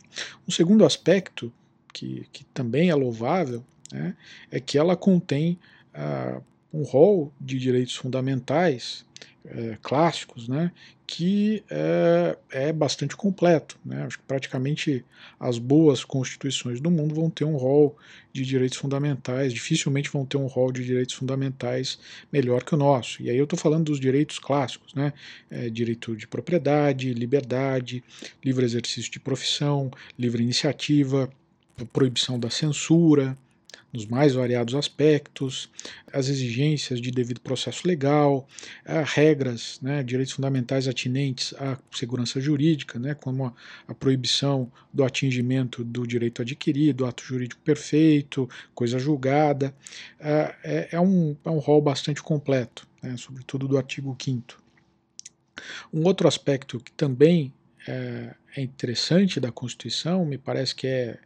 Um 0.48 0.52
segundo 0.52 0.86
aspecto, 0.86 1.52
que, 1.94 2.28
que 2.32 2.46
também 2.46 2.90
é 2.90 2.96
louvável, 2.96 3.66
né, 3.92 4.16
é 4.52 4.60
que 4.60 4.78
ela 4.78 4.96
contém 4.96 5.58
uh, 5.94 6.44
um 6.74 6.84
rol 6.84 7.34
de 7.40 7.58
direitos 7.58 7.96
fundamentais 7.96 9.06
é, 9.46 9.78
clássicos, 9.82 10.48
né, 10.48 10.72
que 11.08 11.64
é, 11.70 12.38
é, 12.52 12.74
bastante 12.74 13.16
completo. 13.16 13.80
Né? 13.84 14.04
Acho 14.04 14.20
que 14.20 14.24
praticamente 14.26 15.04
as 15.40 15.58
boas 15.58 16.04
constituições 16.04 16.80
do 16.80 16.92
mundo 16.92 17.16
vão 17.16 17.30
ter 17.30 17.46
um 17.46 17.58
rol 17.58 17.98
de 18.32 18.46
direitos 18.46 18.78
fundamentais, 18.78 19.52
dificilmente 19.52 20.12
vão 20.12 20.26
ter 20.26 20.38
um 20.38 20.46
rol 20.46 20.72
de 20.72 20.86
direitos 20.86 21.16
fundamentais 21.16 21.98
melhor 22.32 22.64
que 22.64 22.76
o 22.76 22.78
nosso. 22.78 23.24
E 23.24 23.30
aí 23.30 23.38
eu 23.38 23.46
estou 23.46 23.58
falando 23.58 23.86
dos 23.86 24.00
direitos 24.00 24.38
clássicos, 24.38 24.94
né? 24.94 25.14
É, 25.50 25.70
direito 25.70 26.16
de 26.16 26.28
propriedade, 26.28 27.12
liberdade, 27.14 28.04
livre 28.44 28.64
exercício 28.64 29.12
de 29.12 29.20
profissão, 29.20 29.90
livre 30.18 30.44
iniciativa, 30.44 31.28
proibição 31.92 32.40
da 32.40 32.50
censura, 32.50 33.36
nos 33.92 34.06
mais 34.06 34.34
variados 34.34 34.76
aspectos, 34.76 35.70
as 36.14 36.28
exigências 36.28 37.02
de 37.02 37.12
devido 37.12 37.42
processo 37.42 37.88
legal, 37.88 38.48
regras, 39.06 39.80
né, 39.82 40.04
direitos 40.04 40.34
fundamentais 40.34 40.88
atinentes 40.88 41.54
à 41.56 41.78
segurança 41.92 42.40
jurídica, 42.40 43.00
né, 43.00 43.16
como 43.16 43.46
a, 43.46 43.54
a, 43.88 43.94
proibição 43.94 44.72
do 44.94 45.04
atingimento 45.04 45.84
do 45.84 46.06
direito 46.06 46.42
adquirido, 46.42 47.06
ato 47.06 47.24
jurídico 47.24 47.62
perfeito, 47.62 48.48
coisa 48.76 49.00
julgada, 49.00 49.74
é, 50.20 50.90
é, 50.92 51.00
um, 51.00 51.36
é 51.44 51.50
um 51.50 51.60
rol 51.60 51.82
bastante 51.82 52.22
completo, 52.22 52.88
né, 53.02 53.16
sobretudo 53.18 53.68
do 53.68 53.78
artigo 53.78 54.16
5 54.20 54.44
Um 55.92 56.04
outro 56.06 56.28
aspecto 56.28 56.80
que 56.80 56.92
também 56.92 57.52
é, 57.88 58.36
é 58.56 58.62
interessante 58.62 59.40
da 59.40 59.52
Constituição, 59.52 60.26
me 60.26 60.38
parece 60.38 60.76
que 60.76 60.86
é 60.86 61.20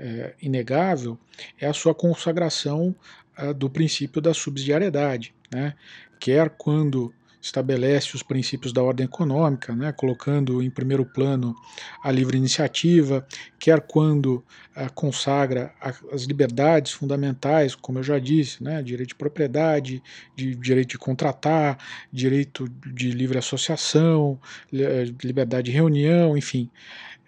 é, 0.00 0.34
inegável 0.40 1.18
é 1.60 1.66
a 1.66 1.74
sua 1.74 1.94
consagração 1.94 2.94
uh, 3.38 3.52
do 3.52 3.68
princípio 3.68 4.20
da 4.20 4.32
subsidiariedade, 4.32 5.34
né? 5.52 5.74
quer 6.18 6.50
quando 6.50 7.12
estabelece 7.40 8.14
os 8.14 8.22
princípios 8.22 8.72
da 8.72 8.82
ordem 8.82 9.06
econômica, 9.06 9.74
né, 9.74 9.92
colocando 9.92 10.62
em 10.62 10.68
primeiro 10.68 11.06
plano 11.06 11.56
a 12.02 12.10
livre 12.12 12.36
iniciativa, 12.36 13.26
quer 13.58 13.80
quando 13.80 14.44
uh, 14.76 14.92
consagra 14.94 15.72
as 15.80 16.24
liberdades 16.24 16.92
fundamentais, 16.92 17.74
como 17.74 17.98
eu 17.98 18.02
já 18.02 18.18
disse, 18.18 18.62
né, 18.62 18.82
direito 18.82 19.10
de 19.10 19.14
propriedade, 19.14 20.02
de, 20.36 20.54
direito 20.54 20.90
de 20.90 20.98
contratar, 20.98 21.78
direito 22.12 22.68
de 22.68 23.10
livre 23.10 23.38
associação, 23.38 24.38
liberdade 24.70 25.70
de 25.70 25.72
reunião, 25.72 26.36
enfim, 26.36 26.70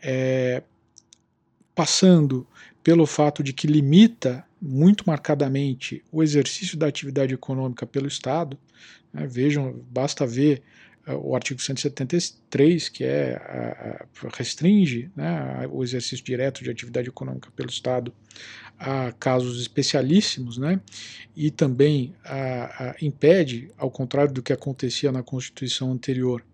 é, 0.03 0.63
passando 1.75 2.47
pelo 2.83 3.07
fato 3.07 3.43
de 3.43 3.53
que 3.53 3.67
limita 3.67 4.45
muito 4.61 5.05
marcadamente 5.07 6.03
o 6.11 6.23
exercício 6.23 6.77
da 6.77 6.87
atividade 6.87 7.35
econômica 7.35 7.87
pelo 7.87 8.07
Estado. 8.07 8.59
Né, 9.13 9.27
vejam, 9.27 9.81
basta 9.91 10.27
ver 10.27 10.63
uh, 11.07 11.15
o 11.15 11.35
artigo 11.35 11.61
173, 11.61 12.89
que 12.89 13.05
é, 13.05 14.01
uh, 14.23 14.29
restringe 14.33 15.11
né, 15.17 15.67
o 15.71 15.83
exercício 15.83 16.25
direto 16.25 16.63
de 16.63 16.71
atividade 16.71 17.09
econômica 17.09 17.51
pelo 17.55 17.71
Estado 17.71 18.13
a 18.79 19.13
casos 19.13 19.61
especialíssimos, 19.61 20.59
né, 20.59 20.81
e 21.37 21.51
também 21.51 22.15
uh, 22.25 23.05
impede, 23.05 23.71
ao 23.77 23.91
contrário 23.91 24.33
do 24.33 24.43
que 24.43 24.53
acontecia 24.53 25.13
na 25.13 25.23
Constituição 25.23 25.93
anterior, 25.93 26.45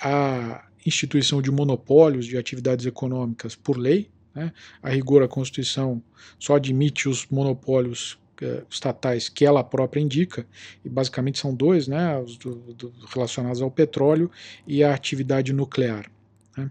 a 0.00 0.64
instituição 0.86 1.42
de 1.42 1.50
monopólios 1.50 2.26
de 2.26 2.36
atividades 2.36 2.86
econômicas 2.86 3.56
por 3.56 3.76
lei, 3.76 4.08
né? 4.38 4.52
A 4.82 4.88
rigor, 4.88 5.22
a 5.22 5.28
Constituição 5.28 6.02
só 6.38 6.56
admite 6.56 7.08
os 7.08 7.26
monopólios 7.26 8.18
eh, 8.40 8.62
estatais 8.70 9.28
que 9.28 9.44
ela 9.44 9.64
própria 9.64 10.00
indica, 10.00 10.46
e 10.84 10.88
basicamente 10.88 11.38
são 11.40 11.52
dois, 11.52 11.88
né, 11.88 12.16
os 12.20 12.36
do, 12.36 12.54
do, 12.72 12.94
relacionados 13.12 13.60
ao 13.60 13.70
petróleo 13.70 14.30
e 14.64 14.84
à 14.84 14.94
atividade 14.94 15.52
nuclear. 15.52 16.08
Né? 16.56 16.70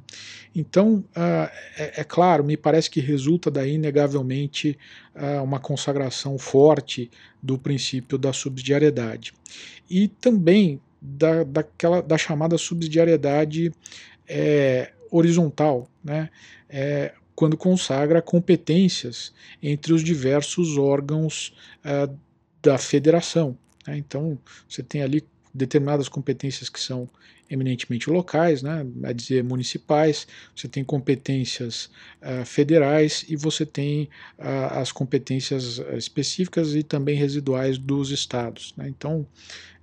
Então, 0.55 1.03
uh, 1.15 1.50
é, 1.77 2.01
é, 2.01 2.03
claro, 2.03 2.43
me 2.43 2.55
parece 2.55 2.89
que 2.89 3.01
resulta 3.01 3.51
daí, 3.51 3.74
inegavelmente, 3.74 4.77
uh, 5.13 5.43
uma 5.43 5.59
consagração 5.59 6.38
forte 6.38 7.12
do 7.43 7.57
princípio 7.57 8.17
da 8.17 8.31
subsidiariedade. 8.31 9.33
E 9.89 10.07
também 10.07 10.79
da, 11.01 11.43
daquela, 11.43 12.01
da 12.01 12.17
chamada 12.17 12.57
subsidiariedade 12.57 13.71
é, 14.27 14.91
horizontal, 15.12 15.89
né? 16.03 16.29
É, 16.69 17.13
quando 17.38 17.56
consagra 17.56 18.20
competências 18.20 19.32
entre 19.62 19.94
os 19.94 20.03
diversos 20.03 20.75
órgãos 20.75 21.53
uh, 21.86 22.12
da 22.63 22.79
federação. 22.79 23.56
Né? 23.86 23.96
Então, 23.96 24.39
você 24.67 24.82
tem 24.82 25.03
ali 25.03 25.24
determinadas 25.53 26.10
competências 26.10 26.67
que 26.67 26.79
são 26.79 27.08
eminentemente 27.48 28.10
locais, 28.10 28.63
né, 28.63 28.84
a 29.03 29.13
dizer 29.13 29.44
municipais, 29.44 30.27
você 30.56 30.67
tem 30.67 30.84
competências 30.84 31.91
uh, 32.24 32.44
federais 32.44 33.24
e 33.29 33.36
você 33.36 33.67
tem 33.67 34.10
uh, 34.39 34.74
as 34.79 34.91
competências 34.91 35.77
específicas 35.96 36.74
e 36.74 36.82
também 36.82 37.15
residuais 37.15 37.77
dos 37.77 38.10
estados. 38.10 38.74
Né? 38.75 38.89
Então, 38.89 39.27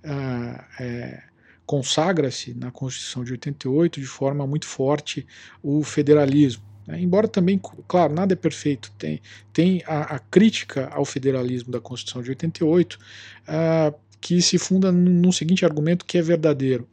uh, 0.03 0.83
é, 0.83 1.23
consagra-se 1.65 2.53
na 2.53 2.69
Constituição 2.69 3.23
de 3.23 3.31
88 3.31 4.01
de 4.01 4.07
forma 4.07 4.45
muito 4.45 4.67
forte 4.67 5.25
o 5.63 5.81
federalismo. 5.83 6.74
Né? 6.87 7.01
Embora 7.01 7.27
também, 7.27 7.59
claro, 7.87 8.13
nada 8.13 8.33
é 8.33 8.35
perfeito, 8.35 8.91
tem, 8.97 9.21
tem 9.51 9.83
a, 9.85 10.15
a 10.15 10.19
crítica 10.19 10.89
ao 10.91 11.05
federalismo 11.05 11.71
da 11.71 11.79
Constituição 11.79 12.21
de 12.21 12.29
88, 12.29 12.93
uh, 12.93 12.99
ah, 13.47 13.93
que 14.21 14.41
se 14.41 14.57
funda 14.57 14.91
num 14.91 15.31
seguinte 15.31 15.65
argumento 15.65 16.05
que 16.05 16.17
é 16.17 16.21
verdadeiro: 16.21 16.87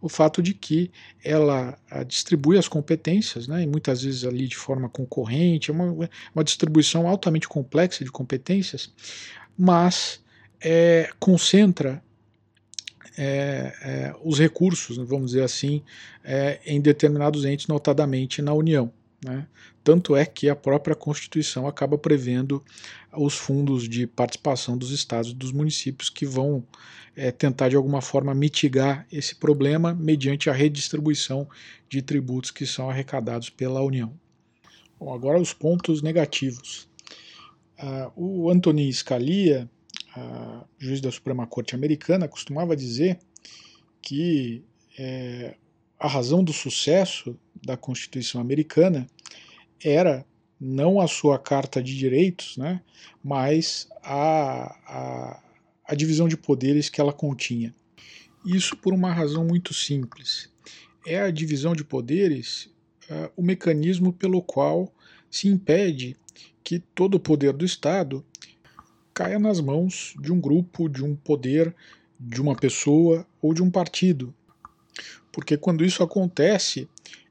o 0.00 0.08
fato 0.08 0.42
de 0.42 0.54
que 0.54 0.90
ela 1.24 1.78
uh, 1.92 2.04
distribui 2.04 2.58
as 2.58 2.68
competências, 2.68 3.48
né, 3.48 3.62
e 3.62 3.66
muitas 3.66 4.02
vezes 4.02 4.24
ali 4.24 4.46
de 4.46 4.56
forma 4.56 4.88
concorrente, 4.88 5.70
é 5.70 5.74
uma, 5.74 6.08
uma 6.34 6.44
distribuição 6.44 7.08
altamente 7.08 7.48
complexa 7.48 8.04
de 8.04 8.10
competências, 8.10 8.92
mas 9.56 10.20
é, 10.60 11.10
concentra 11.18 12.02
é, 13.16 13.72
é, 13.82 14.14
os 14.22 14.38
recursos, 14.38 14.96
vamos 14.96 15.32
dizer 15.32 15.42
assim, 15.42 15.82
é, 16.22 16.60
em 16.64 16.80
determinados 16.80 17.44
entes, 17.44 17.66
notadamente 17.66 18.40
na 18.40 18.52
União. 18.52 18.92
Né? 19.24 19.48
Tanto 19.82 20.14
é 20.14 20.24
que 20.24 20.48
a 20.48 20.54
própria 20.54 20.94
Constituição 20.94 21.66
acaba 21.66 21.98
prevendo 21.98 22.62
os 23.12 23.34
fundos 23.34 23.88
de 23.88 24.06
participação 24.06 24.78
dos 24.78 24.92
estados 24.92 25.32
e 25.32 25.34
dos 25.34 25.50
municípios 25.50 26.08
que 26.08 26.24
vão 26.24 26.64
é, 27.16 27.32
tentar 27.32 27.68
de 27.68 27.74
alguma 27.74 28.00
forma 28.00 28.32
mitigar 28.32 29.06
esse 29.10 29.34
problema 29.34 29.92
mediante 29.92 30.48
a 30.48 30.52
redistribuição 30.52 31.48
de 31.88 32.00
tributos 32.00 32.52
que 32.52 32.64
são 32.64 32.88
arrecadados 32.88 33.50
pela 33.50 33.82
União. 33.82 34.12
Bom, 35.00 35.12
agora 35.12 35.40
os 35.40 35.52
pontos 35.52 36.00
negativos. 36.00 36.88
Uh, 37.80 38.44
o 38.44 38.50
Anthony 38.50 38.92
Scalia, 38.92 39.68
uh, 40.16 40.64
juiz 40.78 41.00
da 41.00 41.10
Suprema 41.10 41.46
Corte 41.46 41.74
Americana, 41.74 42.28
costumava 42.28 42.76
dizer 42.76 43.18
que 44.02 44.64
é, 44.98 45.56
a 45.98 46.08
razão 46.08 46.42
do 46.42 46.52
sucesso 46.52 47.38
da 47.68 47.76
Constituição 47.76 48.40
Americana 48.40 49.06
era 49.84 50.24
não 50.58 51.00
a 51.00 51.06
sua 51.06 51.38
Carta 51.38 51.82
de 51.82 51.96
Direitos, 51.96 52.56
né, 52.56 52.80
mas 53.22 53.86
a, 54.02 54.74
a, 54.86 55.42
a 55.84 55.94
divisão 55.94 56.26
de 56.26 56.36
poderes 56.36 56.88
que 56.88 57.00
ela 57.00 57.12
continha. 57.12 57.74
Isso 58.44 58.76
por 58.76 58.94
uma 58.94 59.12
razão 59.12 59.44
muito 59.44 59.74
simples. 59.74 60.50
É 61.06 61.20
a 61.20 61.30
divisão 61.30 61.74
de 61.74 61.84
poderes 61.84 62.70
uh, 63.10 63.30
o 63.36 63.42
mecanismo 63.42 64.12
pelo 64.12 64.42
qual 64.42 64.92
se 65.30 65.46
impede 65.46 66.16
que 66.64 66.78
todo 66.78 67.16
o 67.16 67.20
poder 67.20 67.52
do 67.52 67.64
Estado 67.64 68.24
caia 69.12 69.38
nas 69.38 69.60
mãos 69.60 70.14
de 70.20 70.32
um 70.32 70.40
grupo, 70.40 70.88
de 70.88 71.04
um 71.04 71.14
poder, 71.14 71.74
de 72.18 72.40
uma 72.40 72.56
pessoa 72.56 73.26
ou 73.42 73.52
de 73.52 73.62
um 73.62 73.70
partido. 73.70 74.34
Porque 75.30 75.56
quando 75.56 75.84
isso 75.84 76.02
acontece, 76.02 76.88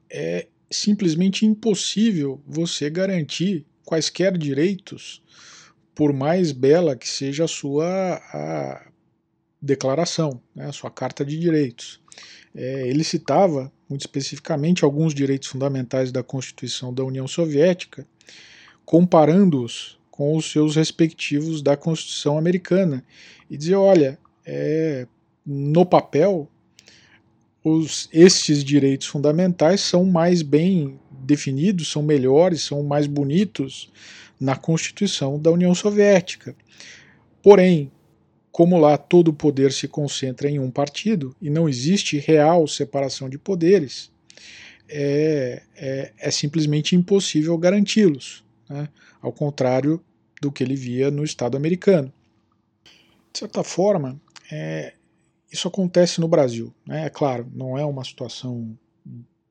é 0.10 0.48
simplesmente 0.70 1.46
impossível 1.46 2.42
você 2.46 2.90
garantir 2.90 3.66
quaisquer 3.86 4.38
direitos, 4.38 5.22
por 5.96 6.14
mais 6.14 6.52
bela 6.52 6.96
que 6.96 7.08
seja 7.08 7.46
a 7.46 7.48
sua 7.48 8.22
a 8.34 8.88
declaração, 9.62 10.42
né, 10.56 10.66
a 10.68 10.72
sua 10.72 10.92
carta 10.92 11.26
de 11.26 11.38
direitos. 11.38 12.00
É, 12.54 12.88
ele 12.88 13.04
citava, 13.04 13.72
muito 13.90 14.02
especificamente, 14.02 14.84
alguns 14.84 15.14
direitos 15.14 15.48
fundamentais 15.48 16.12
da 16.12 16.24
Constituição 16.24 16.94
da 16.94 17.04
União 17.04 17.28
Soviética, 17.28 18.08
comparando-os 18.86 19.98
com 20.10 20.36
os 20.36 20.52
seus 20.52 20.76
respectivos 20.76 21.62
da 21.62 21.78
Constituição 21.78 22.38
Americana, 22.38 23.04
e 23.50 23.58
dizia: 23.58 23.80
olha, 23.80 24.20
é, 24.46 25.08
no 25.46 25.86
papel, 25.86 26.50
os, 27.64 28.10
estes 28.14 28.64
direitos 28.64 29.08
fundamentais 29.08 29.82
são 29.82 30.06
mais 30.06 30.42
bem 30.42 31.00
definidos, 31.12 31.92
são 31.92 32.02
melhores, 32.02 32.64
são 32.64 32.84
mais 32.84 33.08
bonitos 33.08 33.92
na 34.40 34.56
Constituição 34.56 35.40
da 35.40 35.52
União 35.52 35.74
Soviética. 35.74 36.56
Porém, 37.42 37.92
como 38.52 38.78
lá 38.78 38.98
todo 38.98 39.30
o 39.30 39.34
poder 39.34 39.72
se 39.72 39.88
concentra 39.88 40.50
em 40.50 40.60
um 40.60 40.72
partido 40.72 41.36
e 41.42 41.50
não 41.50 41.68
existe 41.68 42.18
real 42.18 42.68
separação 42.68 43.30
de 43.30 43.38
poderes, 43.38 44.12
é, 44.90 45.62
é, 45.76 46.14
é 46.18 46.32
simplesmente 46.32 46.96
impossível 46.96 47.58
garanti-los, 47.58 48.44
né? 48.70 48.88
ao 49.22 49.32
contrário 49.32 50.02
do 50.42 50.52
que 50.52 50.64
ele 50.64 50.76
via 50.76 51.12
no 51.12 51.24
Estado 51.24 51.58
americano. 51.58 52.12
De 53.34 53.40
certa 53.40 53.64
forma, 53.64 54.20
é, 54.52 54.94
isso 55.52 55.68
acontece 55.68 56.20
no 56.20 56.28
Brasil. 56.28 56.74
Né? 56.86 57.06
É 57.06 57.10
claro, 57.10 57.50
não 57.54 57.78
é 57.78 57.86
uma 57.86 58.04
situação 58.04 58.78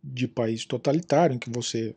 de 0.03 0.29
país 0.29 0.65
totalitário 0.65 1.35
em 1.35 1.39
que 1.39 1.51
você 1.51 1.95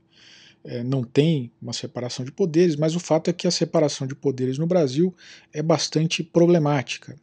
é, 0.63 0.84
não 0.84 1.03
tem 1.03 1.51
uma 1.62 1.74
separação 1.74 2.25
de 2.25 2.32
poderes, 2.32 2.75
mas 2.75 2.96
o 2.96 3.00
fato 3.00 3.29
é 3.29 3.34
que 3.34 3.48
a 3.48 3.51
separação 3.51 4.08
de 4.08 4.15
poderes 4.15 4.58
no 4.58 4.68
Brasil 4.68 5.15
é 5.54 5.62
bastante 5.62 6.23
problemática. 6.23 7.15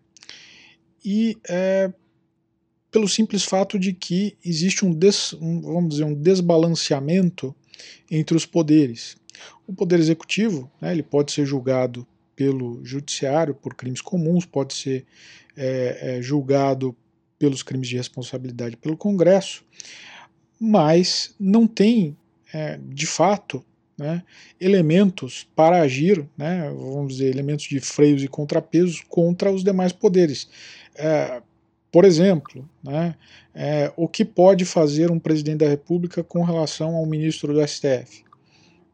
E 1.05 1.37
é, 1.49 1.93
pelo 2.91 3.09
simples 3.09 3.45
fato 3.45 3.79
de 3.79 3.93
que 3.93 4.37
existe 4.45 4.85
um, 4.85 4.93
des, 4.93 5.33
um, 5.35 5.61
vamos 5.61 5.91
dizer, 5.91 6.05
um 6.05 6.15
desbalanceamento 6.15 7.55
entre 8.11 8.37
os 8.37 8.47
poderes. 8.47 9.17
O 9.67 9.73
poder 9.73 9.99
executivo 9.99 10.71
né, 10.81 10.93
ele 10.93 11.03
pode 11.03 11.33
ser 11.33 11.45
julgado 11.45 12.07
pelo 12.35 12.85
judiciário 12.85 13.55
por 13.55 13.75
crimes 13.75 14.01
comuns, 14.01 14.45
pode 14.45 14.75
ser 14.75 15.07
é, 15.57 16.19
é, 16.19 16.23
julgado 16.23 16.97
pelos 17.39 17.63
crimes 17.63 17.89
de 17.89 17.97
responsabilidade 17.97 18.77
pelo 18.77 18.97
Congresso, 18.97 19.65
mas 20.59 21.35
não 21.39 21.67
tem 21.67 22.17
é, 22.53 22.79
de 22.83 23.07
fato, 23.07 23.65
né, 23.99 24.23
elementos 24.61 25.49
para 25.57 25.81
agir, 25.81 26.27
né, 26.37 26.71
vamos 26.71 27.15
dizer, 27.15 27.31
elementos 27.31 27.67
de 27.67 27.81
freios 27.81 28.23
e 28.23 28.29
contrapesos 28.29 29.03
contra 29.09 29.51
os 29.51 29.65
demais 29.65 29.93
poderes. 29.93 30.49
É, 30.95 31.43
por 31.91 32.05
exemplo, 32.05 32.69
né, 32.83 33.15
é, 33.55 33.93
o 33.97 34.07
que 34.07 34.25
pode 34.25 34.65
fazer 34.65 35.11
um 35.11 35.19
presidente 35.19 35.59
da 35.59 35.69
República 35.69 36.23
com 36.23 36.43
relação 36.43 36.95
ao 36.95 37.07
ministro 37.07 37.55
do 37.55 37.67
STF? 37.67 38.25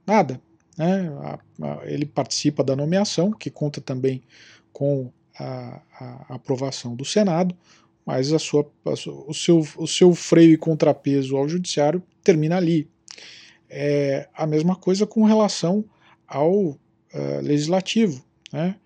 Nada. 0.06 0.40
Né, 0.78 1.12
a, 1.20 1.38
a, 1.62 1.80
ele 1.84 2.06
participa 2.06 2.64
da 2.64 2.74
nomeação, 2.74 3.32
que 3.32 3.50
conta 3.50 3.80
também 3.80 4.22
com 4.72 5.12
a, 5.42 5.82
a 6.30 6.34
aprovação 6.34 6.94
do 6.94 7.04
Senado, 7.04 7.56
mas 8.04 8.32
a 8.32 8.38
sua, 8.38 8.68
o, 8.84 9.34
seu, 9.34 9.66
o 9.76 9.86
seu 9.86 10.14
freio 10.14 10.52
e 10.52 10.56
contrapeso 10.56 11.36
ao 11.36 11.48
judiciário 11.48 12.02
termina 12.22 12.56
ali. 12.56 12.88
É 13.68 14.28
a 14.34 14.46
mesma 14.46 14.76
coisa 14.76 15.06
com 15.06 15.24
relação 15.24 15.84
ao 16.26 16.52
uh, 16.52 16.78
legislativo. 17.40 18.24
Né? 18.52 18.76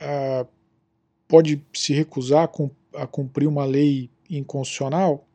Uh, 0.00 0.48
pode 1.28 1.62
se 1.72 1.92
recusar 1.92 2.48
a, 2.48 3.02
a 3.02 3.06
cumprir 3.06 3.46
uma 3.46 3.64
lei 3.64 4.10
inconstitucional? 4.28 5.26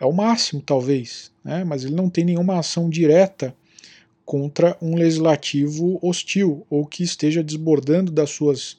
É 0.00 0.06
o 0.06 0.12
máximo, 0.12 0.62
talvez, 0.62 1.32
né? 1.42 1.64
mas 1.64 1.84
ele 1.84 1.94
não 1.94 2.08
tem 2.08 2.24
nenhuma 2.24 2.58
ação 2.58 2.88
direta 2.88 3.54
contra 4.24 4.76
um 4.80 4.94
legislativo 4.94 5.98
hostil 6.02 6.66
ou 6.70 6.86
que 6.86 7.02
esteja 7.02 7.42
desbordando 7.42 8.10
das 8.10 8.30
suas 8.30 8.78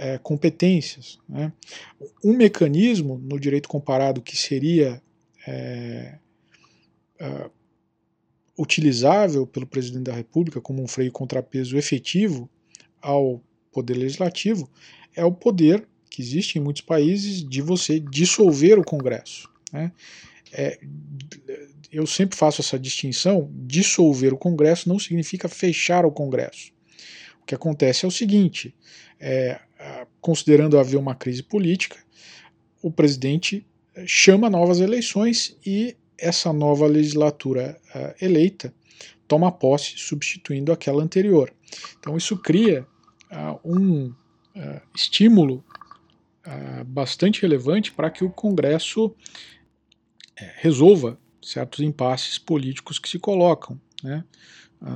é, 0.00 0.16
competências. 0.16 1.18
Né? 1.28 1.52
Um 2.24 2.32
mecanismo 2.32 3.18
no 3.18 3.38
direito 3.38 3.68
comparado 3.68 4.22
que 4.22 4.34
seria 4.34 5.02
é, 5.46 6.16
uh, 7.20 7.50
utilizável 8.58 9.46
pelo 9.46 9.66
presidente 9.66 10.04
da 10.04 10.14
República 10.14 10.58
como 10.58 10.82
um 10.82 10.88
freio 10.88 11.12
contrapeso 11.12 11.76
efetivo 11.76 12.48
ao 12.98 13.42
poder 13.70 13.94
legislativo 13.94 14.70
é 15.14 15.22
o 15.22 15.32
poder 15.32 15.86
que 16.08 16.22
existe 16.22 16.58
em 16.58 16.62
muitos 16.62 16.82
países 16.82 17.46
de 17.46 17.60
você 17.60 18.00
dissolver 18.00 18.78
o 18.78 18.84
Congresso. 18.84 19.50
Né? 19.70 19.92
É, 20.50 20.80
eu 21.92 22.06
sempre 22.06 22.38
faço 22.38 22.62
essa 22.62 22.78
distinção: 22.78 23.50
dissolver 23.52 24.32
o 24.32 24.38
Congresso 24.38 24.88
não 24.88 24.98
significa 24.98 25.46
fechar 25.46 26.06
o 26.06 26.10
Congresso. 26.10 26.72
O 27.42 27.44
que 27.44 27.54
acontece 27.54 28.06
é 28.06 28.08
o 28.08 28.10
seguinte: 28.10 28.74
é, 29.20 29.60
considerando 30.20 30.78
haver 30.78 30.96
uma 30.96 31.14
crise 31.14 31.42
política, 31.42 31.96
o 32.82 32.90
presidente 32.90 33.66
chama 34.06 34.48
novas 34.48 34.80
eleições 34.80 35.56
e 35.64 35.96
essa 36.18 36.52
nova 36.52 36.86
legislatura 36.86 37.80
uh, 37.94 38.24
eleita 38.24 38.72
toma 39.26 39.52
posse, 39.52 39.96
substituindo 39.96 40.72
aquela 40.72 41.02
anterior. 41.02 41.52
Então, 41.98 42.16
isso 42.16 42.36
cria 42.36 42.84
uh, 43.30 43.60
um 43.64 44.06
uh, 44.06 44.80
estímulo 44.94 45.64
bastante 46.86 47.42
relevante 47.42 47.92
para 47.92 48.10
que 48.10 48.24
o 48.24 48.30
Congresso 48.30 49.14
eh, 50.34 50.52
resolva 50.56 51.16
certos 51.40 51.80
impasses 51.80 52.38
políticos 52.38 52.98
que 52.98 53.08
se 53.08 53.18
colocam. 53.18 53.78
Né? 54.02 54.24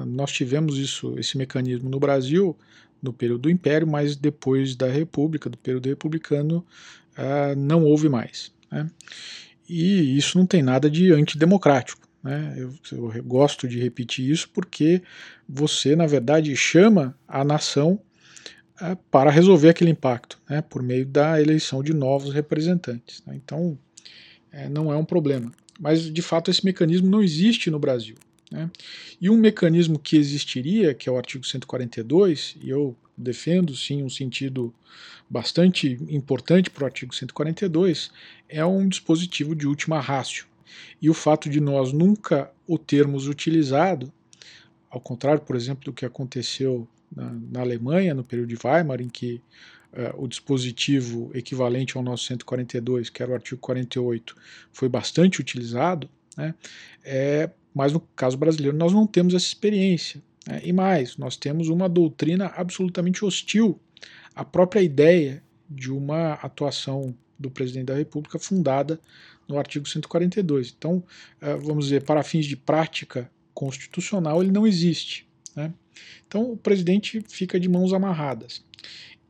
nós 0.06 0.32
tivemos 0.32 0.78
isso, 0.78 1.16
esse 1.18 1.36
mecanismo 1.36 1.90
no 1.90 2.00
Brasil 2.00 2.56
no 3.04 3.12
período 3.12 3.42
do 3.42 3.50
Império, 3.50 3.86
mas 3.86 4.16
depois 4.16 4.74
da 4.74 4.88
República, 4.88 5.48
do 5.50 5.58
período 5.58 5.88
republicano, 5.88 6.64
não 7.56 7.84
houve 7.84 8.08
mais. 8.08 8.52
Né? 8.72 8.90
e 9.68 10.16
isso 10.16 10.38
não 10.38 10.46
tem 10.46 10.62
nada 10.62 10.90
de 10.90 11.12
antidemocrático. 11.12 12.06
Né? 12.22 12.54
Eu, 12.56 12.74
eu 12.92 13.24
gosto 13.24 13.68
de 13.68 13.80
repetir 13.80 14.30
isso 14.30 14.48
porque 14.50 15.02
você, 15.48 15.94
na 15.96 16.06
verdade, 16.06 16.54
chama 16.56 17.16
a 17.26 17.44
nação 17.44 18.00
é, 18.80 18.96
para 19.10 19.30
resolver 19.30 19.68
aquele 19.68 19.90
impacto, 19.90 20.38
né, 20.48 20.62
por 20.62 20.82
meio 20.82 21.06
da 21.06 21.40
eleição 21.40 21.82
de 21.82 21.92
novos 21.92 22.32
representantes. 22.32 23.22
Né? 23.26 23.34
Então, 23.36 23.78
é, 24.50 24.68
não 24.68 24.92
é 24.92 24.96
um 24.96 25.04
problema. 25.04 25.52
Mas, 25.78 26.10
de 26.12 26.22
fato, 26.22 26.50
esse 26.50 26.64
mecanismo 26.64 27.08
não 27.08 27.22
existe 27.22 27.70
no 27.70 27.78
Brasil. 27.78 28.16
Né? 28.54 28.70
E 29.20 29.28
um 29.28 29.36
mecanismo 29.36 29.98
que 29.98 30.16
existiria, 30.16 30.94
que 30.94 31.08
é 31.08 31.12
o 31.12 31.16
artigo 31.16 31.44
142, 31.44 32.56
e 32.62 32.70
eu 32.70 32.96
defendo 33.18 33.74
sim 33.74 34.04
um 34.04 34.08
sentido 34.08 34.72
bastante 35.28 35.98
importante 36.08 36.70
para 36.70 36.84
o 36.84 36.86
artigo 36.86 37.12
142, 37.12 38.12
é 38.48 38.64
um 38.64 38.88
dispositivo 38.88 39.56
de 39.56 39.66
última 39.66 40.00
rácio. 40.00 40.46
E 41.02 41.10
o 41.10 41.14
fato 41.14 41.50
de 41.50 41.60
nós 41.60 41.92
nunca 41.92 42.48
o 42.64 42.78
termos 42.78 43.26
utilizado, 43.26 44.12
ao 44.88 45.00
contrário, 45.00 45.40
por 45.40 45.56
exemplo, 45.56 45.84
do 45.84 45.92
que 45.92 46.06
aconteceu 46.06 46.86
na, 47.14 47.32
na 47.50 47.60
Alemanha, 47.60 48.14
no 48.14 48.22
período 48.22 48.48
de 48.48 48.58
Weimar, 48.64 49.00
em 49.00 49.08
que 49.08 49.42
uh, 49.92 50.22
o 50.22 50.28
dispositivo 50.28 51.32
equivalente 51.34 51.96
ao 51.96 52.04
nosso 52.04 52.24
142, 52.26 53.10
que 53.10 53.20
era 53.20 53.32
o 53.32 53.34
artigo 53.34 53.60
48, 53.60 54.36
foi 54.72 54.88
bastante 54.88 55.40
utilizado, 55.40 56.08
né, 56.36 56.54
é, 57.04 57.50
mas 57.74 57.92
no 57.92 58.00
caso 58.00 58.36
brasileiro 58.36 58.76
nós 58.76 58.92
não 58.92 59.06
temos 59.06 59.34
essa 59.34 59.46
experiência. 59.46 60.22
Né, 60.46 60.60
e 60.64 60.72
mais, 60.72 61.16
nós 61.16 61.36
temos 61.36 61.68
uma 61.68 61.88
doutrina 61.88 62.46
absolutamente 62.54 63.24
hostil 63.24 63.80
à 64.34 64.44
própria 64.44 64.80
ideia 64.80 65.42
de 65.68 65.90
uma 65.90 66.34
atuação 66.34 67.14
do 67.38 67.50
presidente 67.50 67.86
da 67.86 67.94
República 67.94 68.38
fundada 68.38 69.00
no 69.48 69.58
artigo 69.58 69.88
142. 69.88 70.74
Então, 70.76 71.02
uh, 71.42 71.58
vamos 71.60 71.86
dizer, 71.86 72.04
para 72.04 72.22
fins 72.22 72.46
de 72.46 72.56
prática 72.56 73.30
constitucional, 73.52 74.42
ele 74.42 74.52
não 74.52 74.66
existe. 74.66 75.26
Né? 75.54 75.72
Então, 76.26 76.52
o 76.52 76.56
presidente 76.56 77.22
fica 77.28 77.58
de 77.58 77.68
mãos 77.68 77.92
amarradas. 77.92 78.64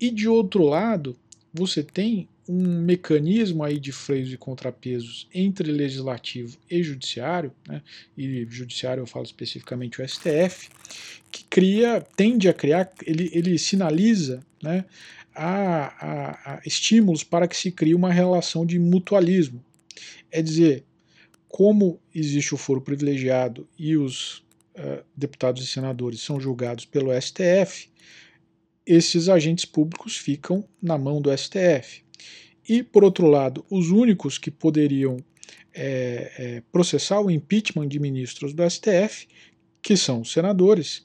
E 0.00 0.10
de 0.10 0.28
outro 0.28 0.64
lado, 0.64 1.16
você 1.52 1.82
tem 1.82 2.28
um 2.48 2.82
mecanismo 2.82 3.64
aí 3.64 3.78
de 3.78 3.90
freios 3.90 4.32
e 4.32 4.36
contrapesos 4.36 5.28
entre 5.32 5.70
legislativo 5.70 6.58
e 6.70 6.82
judiciário, 6.82 7.52
né, 7.66 7.82
e 8.16 8.46
judiciário 8.48 9.00
eu 9.00 9.06
falo 9.06 9.24
especificamente 9.24 10.00
o 10.00 10.08
STF, 10.08 10.68
que 11.30 11.44
cria, 11.44 12.00
tende 12.16 12.48
a 12.48 12.52
criar, 12.52 12.92
ele, 13.06 13.30
ele 13.32 13.58
sinaliza 13.58 14.44
né, 14.62 14.84
a, 15.34 15.86
a, 16.06 16.54
a 16.54 16.60
estímulos 16.64 17.24
para 17.24 17.48
que 17.48 17.56
se 17.56 17.70
crie 17.70 17.94
uma 17.94 18.12
relação 18.12 18.64
de 18.64 18.78
mutualismo. 18.78 19.64
É 20.30 20.42
dizer, 20.42 20.84
como 21.48 22.00
existe 22.14 22.54
o 22.54 22.58
foro 22.58 22.80
privilegiado 22.80 23.66
e 23.78 23.96
os 23.96 24.38
uh, 24.76 25.04
deputados 25.16 25.62
e 25.62 25.66
senadores 25.66 26.20
são 26.20 26.40
julgados 26.40 26.84
pelo 26.84 27.10
STF, 27.20 27.88
esses 28.86 29.28
agentes 29.28 29.64
públicos 29.64 30.16
ficam 30.16 30.64
na 30.80 30.98
mão 30.98 31.20
do 31.20 31.36
STF. 31.36 32.03
E, 32.68 32.82
por 32.82 33.04
outro 33.04 33.26
lado, 33.26 33.64
os 33.70 33.90
únicos 33.90 34.38
que 34.38 34.50
poderiam 34.50 35.16
é, 35.74 36.32
é, 36.38 36.62
processar 36.72 37.20
o 37.20 37.30
impeachment 37.30 37.88
de 37.88 37.98
ministros 37.98 38.54
do 38.54 38.68
STF, 38.68 39.26
que 39.82 39.96
são 39.96 40.22
os 40.22 40.32
senadores, 40.32 41.04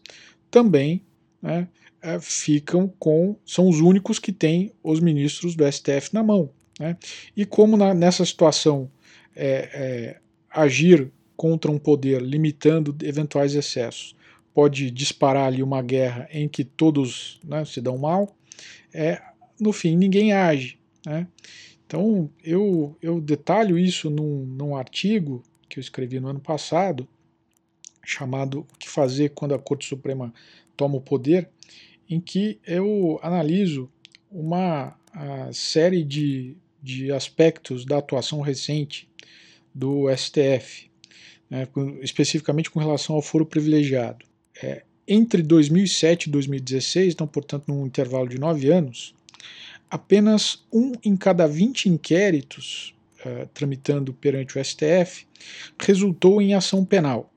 também 0.49 1.03
né, 1.41 1.67
é, 2.01 2.19
ficam 2.19 2.87
com. 2.99 3.35
são 3.45 3.67
os 3.67 3.79
únicos 3.79 4.19
que 4.19 4.31
têm 4.31 4.71
os 4.83 4.99
ministros 4.99 5.55
do 5.55 5.69
STF 5.69 6.13
na 6.13 6.23
mão. 6.23 6.49
Né? 6.79 6.97
E 7.35 7.45
como 7.45 7.75
na, 7.75 7.93
nessa 7.93 8.25
situação 8.25 8.89
é, 9.35 9.69
é, 9.73 10.17
agir 10.49 11.11
contra 11.35 11.69
um 11.71 11.77
poder 11.77 12.21
limitando 12.21 12.95
eventuais 13.03 13.53
excessos 13.53 14.15
pode 14.53 14.89
disparar 14.91 15.47
ali 15.47 15.63
uma 15.63 15.81
guerra 15.81 16.27
em 16.31 16.47
que 16.47 16.63
todos 16.63 17.39
né, 17.43 17.63
se 17.65 17.79
dão 17.79 17.97
mal, 17.97 18.35
é, 18.93 19.21
no 19.59 19.71
fim 19.71 19.95
ninguém 19.95 20.33
age. 20.33 20.78
Né? 21.05 21.27
Então 21.85 22.29
eu, 22.43 22.95
eu 23.01 23.19
detalho 23.19 23.77
isso 23.77 24.09
num, 24.09 24.45
num 24.45 24.75
artigo 24.75 25.43
que 25.67 25.79
eu 25.79 25.81
escrevi 25.81 26.19
no 26.19 26.27
ano 26.27 26.39
passado, 26.39 27.07
chamado 28.03 28.65
O 28.73 28.77
que 28.77 28.89
fazer 28.89 29.29
quando 29.29 29.53
a 29.53 29.59
Corte 29.59 29.85
Suprema 29.85 30.33
toma 30.75 30.97
o 30.97 31.01
poder, 31.01 31.49
em 32.09 32.19
que 32.19 32.59
eu 32.65 33.19
analiso 33.21 33.89
uma 34.31 34.95
série 35.51 36.03
de, 36.03 36.55
de 36.81 37.11
aspectos 37.11 37.85
da 37.85 37.97
atuação 37.97 38.41
recente 38.41 39.09
do 39.73 40.05
STF, 40.15 40.89
né, 41.49 41.67
especificamente 42.01 42.69
com 42.69 42.79
relação 42.79 43.15
ao 43.15 43.21
foro 43.21 43.45
privilegiado. 43.45 44.25
É, 44.61 44.83
entre 45.07 45.41
2007 45.41 46.25
e 46.25 46.31
2016, 46.31 47.13
então, 47.13 47.27
portanto, 47.27 47.65
num 47.67 47.85
intervalo 47.85 48.27
de 48.27 48.39
nove 48.39 48.71
anos, 48.71 49.15
apenas 49.89 50.65
um 50.71 50.91
em 51.03 51.15
cada 51.15 51.47
20 51.47 51.89
inquéritos 51.89 52.93
uh, 53.25 53.47
tramitando 53.53 54.13
perante 54.13 54.57
o 54.57 54.63
STF 54.63 55.27
resultou 55.79 56.41
em 56.41 56.53
ação 56.53 56.85
penal, 56.85 57.31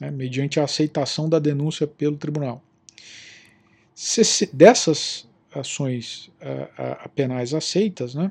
né, 0.00 0.10
mediante 0.10 0.58
a 0.58 0.64
aceitação 0.64 1.28
da 1.28 1.38
denúncia 1.38 1.86
pelo 1.86 2.16
tribunal. 2.16 2.62
Se, 3.94 4.46
dessas 4.52 5.28
ações 5.54 6.30
uh, 6.40 7.04
uh, 7.04 7.08
penais 7.10 7.54
aceitas, 7.54 8.14
né, 8.14 8.30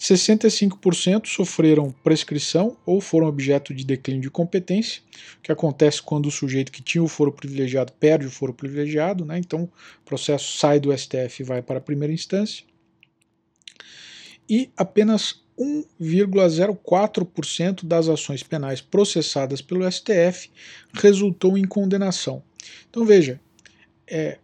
65% 0.00 1.26
sofreram 1.26 1.94
prescrição 2.02 2.74
ou 2.86 3.02
foram 3.02 3.26
objeto 3.26 3.74
de 3.74 3.84
declínio 3.84 4.22
de 4.22 4.30
competência, 4.30 5.02
que 5.42 5.52
acontece 5.52 6.00
quando 6.00 6.24
o 6.26 6.30
sujeito 6.30 6.72
que 6.72 6.82
tinha 6.82 7.04
o 7.04 7.08
foro 7.08 7.30
privilegiado 7.30 7.92
perde 7.92 8.26
o 8.26 8.30
foro 8.30 8.54
privilegiado, 8.54 9.26
né? 9.26 9.38
então 9.38 9.64
o 9.64 9.70
processo 10.06 10.56
sai 10.56 10.80
do 10.80 10.96
STF 10.96 11.42
e 11.42 11.44
vai 11.44 11.60
para 11.60 11.76
a 11.76 11.82
primeira 11.82 12.14
instância. 12.14 12.64
E 14.48 14.70
apenas 14.74 15.42
1,04% 15.58 17.84
das 17.84 18.08
ações 18.08 18.42
penais 18.42 18.80
processadas 18.80 19.60
pelo 19.60 19.84
STF 19.90 20.50
resultou 20.94 21.58
em 21.58 21.66
condenação. 21.66 22.42
Então 22.88 23.04
veja, 23.04 23.38
é, 24.06 24.38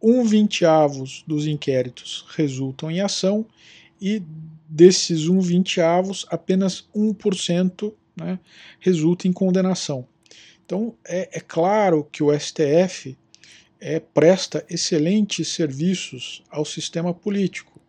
um 0.00 0.22
vinteavos 0.22 1.24
dos 1.26 1.48
inquéritos 1.48 2.24
resultam 2.36 2.92
em 2.92 3.00
ação 3.00 3.44
e 4.00 4.22
desses 4.74 5.28
1 5.28 5.40
vinteavos, 5.40 6.26
apenas 6.28 6.84
1% 6.92 7.94
né, 8.16 8.40
resulta 8.80 9.28
em 9.28 9.32
condenação. 9.32 10.04
Então, 10.66 10.96
é, 11.06 11.28
é, 11.32 11.40
claro 11.40 12.02
que 12.10 12.24
o 12.24 12.36
STF 12.36 13.16
é, 13.80 14.00
presta 14.00 14.66
excelentes 14.68 15.46
serviços 15.46 16.42
ao 16.50 16.64
sistema 16.64 17.14
político. 17.14 17.80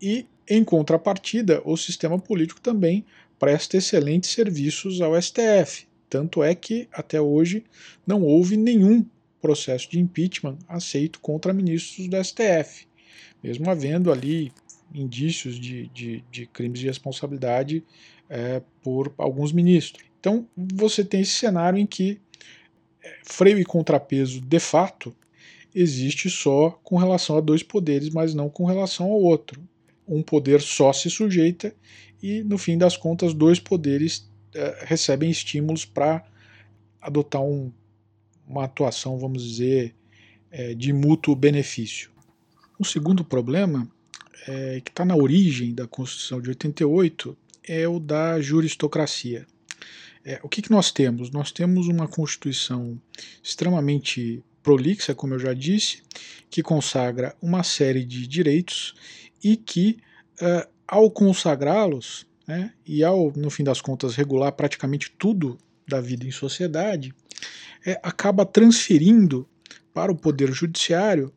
E, 0.00 0.26
em 0.46 0.62
contrapartida, 0.62 1.62
o 1.64 1.74
sistema 1.74 2.18
político 2.18 2.60
também 2.60 3.02
presta 3.38 3.78
excelentes 3.78 4.28
serviços 4.30 5.00
ao 5.00 5.20
STF. 5.20 5.86
Tanto 6.10 6.42
é 6.42 6.54
que, 6.54 6.86
até 6.92 7.18
hoje, 7.18 7.64
não 8.06 8.22
houve 8.22 8.58
nenhum 8.58 9.06
processo 9.40 9.90
de 9.90 9.98
impeachment 9.98 10.58
aceito 10.68 11.18
contra 11.20 11.54
ministros 11.54 12.08
do 12.08 12.22
STF, 12.22 12.86
mesmo 13.42 13.70
havendo 13.70 14.12
ali 14.12 14.52
indícios 14.94 15.58
de, 15.58 15.88
de, 15.88 16.24
de 16.30 16.46
crimes 16.46 16.80
de 16.80 16.86
responsabilidade 16.86 17.84
é, 18.28 18.62
por 18.82 19.12
alguns 19.16 19.52
ministros. 19.52 20.04
Então, 20.18 20.46
você 20.56 21.04
tem 21.04 21.20
esse 21.20 21.32
cenário 21.32 21.78
em 21.78 21.86
que 21.86 22.20
é, 23.02 23.18
freio 23.24 23.58
e 23.58 23.64
contrapeso, 23.64 24.40
de 24.40 24.60
fato, 24.60 25.14
existe 25.74 26.28
só 26.28 26.70
com 26.82 26.96
relação 26.96 27.36
a 27.36 27.40
dois 27.40 27.62
poderes, 27.62 28.10
mas 28.10 28.34
não 28.34 28.48
com 28.48 28.64
relação 28.64 29.06
ao 29.06 29.20
outro. 29.20 29.62
Um 30.06 30.22
poder 30.22 30.60
só 30.60 30.92
se 30.92 31.08
sujeita 31.08 31.74
e, 32.22 32.42
no 32.42 32.58
fim 32.58 32.76
das 32.76 32.96
contas, 32.96 33.32
dois 33.32 33.58
poderes 33.58 34.28
é, 34.54 34.84
recebem 34.84 35.30
estímulos 35.30 35.84
para 35.84 36.24
adotar 37.00 37.42
um, 37.42 37.72
uma 38.46 38.64
atuação, 38.64 39.18
vamos 39.18 39.42
dizer, 39.42 39.94
é, 40.50 40.74
de 40.74 40.92
mútuo 40.92 41.34
benefício. 41.34 42.10
O 42.78 42.84
segundo 42.84 43.24
problema 43.24 43.88
é, 44.46 44.80
que 44.80 44.90
está 44.90 45.04
na 45.04 45.16
origem 45.16 45.74
da 45.74 45.86
Constituição 45.86 46.40
de 46.40 46.48
88 46.50 47.36
é 47.66 47.86
o 47.86 47.98
da 47.98 48.40
juristocracia. 48.40 49.46
É, 50.24 50.38
o 50.42 50.48
que, 50.48 50.62
que 50.62 50.70
nós 50.70 50.90
temos? 50.90 51.30
Nós 51.30 51.50
temos 51.50 51.88
uma 51.88 52.06
Constituição 52.06 53.00
extremamente 53.42 54.42
prolixa, 54.62 55.14
como 55.14 55.34
eu 55.34 55.38
já 55.38 55.54
disse, 55.54 56.02
que 56.50 56.62
consagra 56.62 57.34
uma 57.40 57.62
série 57.62 58.04
de 58.04 58.26
direitos 58.26 58.94
e 59.42 59.56
que, 59.56 59.98
uh, 60.42 60.68
ao 60.86 61.10
consagrá-los, 61.10 62.26
né, 62.46 62.72
e 62.84 63.02
ao, 63.02 63.32
no 63.34 63.48
fim 63.48 63.64
das 63.64 63.80
contas, 63.80 64.14
regular 64.14 64.52
praticamente 64.52 65.10
tudo 65.18 65.56
da 65.88 66.00
vida 66.00 66.26
em 66.26 66.30
sociedade, 66.30 67.14
é, 67.86 67.98
acaba 68.02 68.44
transferindo 68.44 69.48
para 69.94 70.12
o 70.12 70.16
Poder 70.16 70.52
Judiciário 70.52 71.32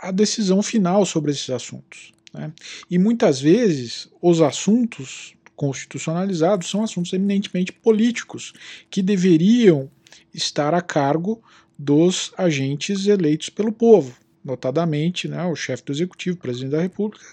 a 0.00 0.10
decisão 0.10 0.62
final 0.62 1.04
sobre 1.04 1.30
esses 1.30 1.50
assuntos. 1.50 2.12
Né? 2.32 2.52
E 2.90 2.98
muitas 2.98 3.40
vezes 3.40 4.08
os 4.20 4.40
assuntos 4.40 5.34
constitucionalizados 5.54 6.70
são 6.70 6.82
assuntos 6.82 7.12
eminentemente 7.12 7.70
políticos, 7.70 8.54
que 8.88 9.02
deveriam 9.02 9.90
estar 10.32 10.72
a 10.72 10.80
cargo 10.80 11.42
dos 11.78 12.32
agentes 12.38 13.06
eleitos 13.06 13.50
pelo 13.50 13.70
povo, 13.70 14.16
notadamente 14.42 15.28
né, 15.28 15.44
o 15.44 15.54
chefe 15.54 15.84
do 15.84 15.92
executivo, 15.92 16.38
presidente 16.38 16.70
da 16.70 16.80
República, 16.80 17.26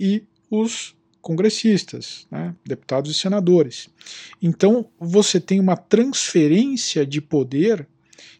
e 0.00 0.22
os 0.50 0.94
congressistas, 1.20 2.26
né, 2.30 2.54
deputados 2.64 3.10
e 3.10 3.14
senadores. 3.14 3.90
Então 4.40 4.86
você 4.98 5.38
tem 5.38 5.60
uma 5.60 5.76
transferência 5.76 7.04
de 7.04 7.20
poder 7.20 7.86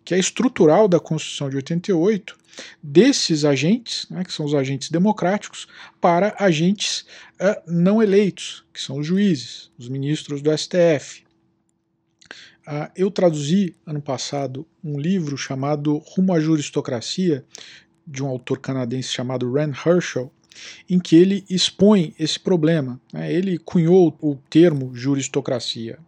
que 0.04 0.14
é 0.14 0.18
estrutural 0.18 0.88
da 0.88 1.00
Constituição 1.00 1.48
de 1.48 1.56
88, 1.56 2.36
desses 2.82 3.44
agentes, 3.44 4.06
né, 4.10 4.24
que 4.24 4.32
são 4.32 4.46
os 4.46 4.54
agentes 4.54 4.90
democráticos, 4.90 5.66
para 6.00 6.34
agentes 6.38 7.04
uh, 7.40 7.60
não 7.66 8.02
eleitos, 8.02 8.64
que 8.72 8.80
são 8.80 8.98
os 8.98 9.06
juízes, 9.06 9.70
os 9.78 9.88
ministros 9.88 10.40
do 10.40 10.56
STF. 10.56 11.24
Uh, 12.66 12.90
eu 12.96 13.10
traduzi 13.10 13.76
ano 13.86 14.00
passado 14.00 14.66
um 14.82 14.98
livro 14.98 15.36
chamado 15.36 15.98
Rumo 15.98 16.32
à 16.32 16.40
Juristocracia, 16.40 17.44
de 18.06 18.22
um 18.22 18.28
autor 18.28 18.58
canadense 18.60 19.08
chamado 19.08 19.52
Rand 19.52 19.72
Herschel, 19.84 20.32
em 20.88 20.98
que 20.98 21.16
ele 21.16 21.44
expõe 21.48 22.14
esse 22.18 22.38
problema. 22.38 23.00
Né? 23.12 23.32
Ele 23.32 23.58
cunhou 23.58 24.16
o 24.20 24.36
termo 24.48 24.94
juristocracia. 24.94 25.98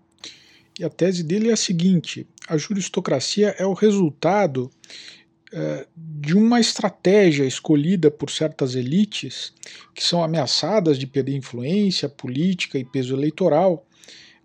E 0.79 0.85
a 0.85 0.89
tese 0.89 1.25
dele 1.25 1.51
é 1.51 1.53
a 1.53 1.57
seguinte: 1.57 2.27
a 2.49 2.57
juristocracia 2.57 3.55
é 3.59 3.67
o 3.67 3.73
resultado 3.73 4.71
é, 5.53 5.87
de 5.97 6.37
uma 6.37 6.61
estratégia 6.61 7.45
escolhida 7.45 8.11
por 8.11 8.31
certas 8.31 8.75
elites 8.75 9.53
que 9.95 10.05
são 10.05 10.23
ameaçadas 10.23 10.99
de 10.99 11.07
perder 11.07 11.35
influência 11.35 12.09
política 12.09 12.79
e 12.79 12.85
peso 12.85 13.15
eleitoral, 13.15 13.87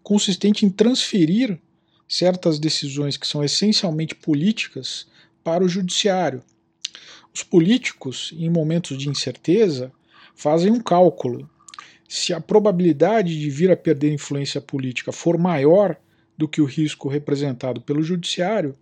consistente 0.01 0.65
em 0.65 0.69
transferir 0.69 1.59
certas 2.07 2.57
decisões 2.57 3.15
que 3.17 3.27
são 3.27 3.43
essencialmente 3.43 4.15
políticas 4.15 5.07
para 5.43 5.63
o 5.63 5.69
judiciário. 5.69 6.41
Os 7.33 7.43
políticos, 7.43 8.33
em 8.37 8.49
momentos 8.49 8.97
de 8.97 9.09
incerteza, 9.09 9.91
fazem 10.35 10.71
um 10.71 10.79
cálculo. 10.79 11.49
Se 12.07 12.33
a 12.33 12.39
probabilidade 12.39 13.39
de 13.39 13.49
vir 13.49 13.71
a 13.71 13.77
perder 13.77 14.13
influência 14.13 14.61
política 14.61 15.11
for 15.11 15.37
maior 15.37 15.97
do 16.37 16.47
que 16.47 16.61
o 16.61 16.65
risco 16.65 17.07
representado 17.07 17.81
pelo 17.81 18.01
judiciário, 18.01 18.75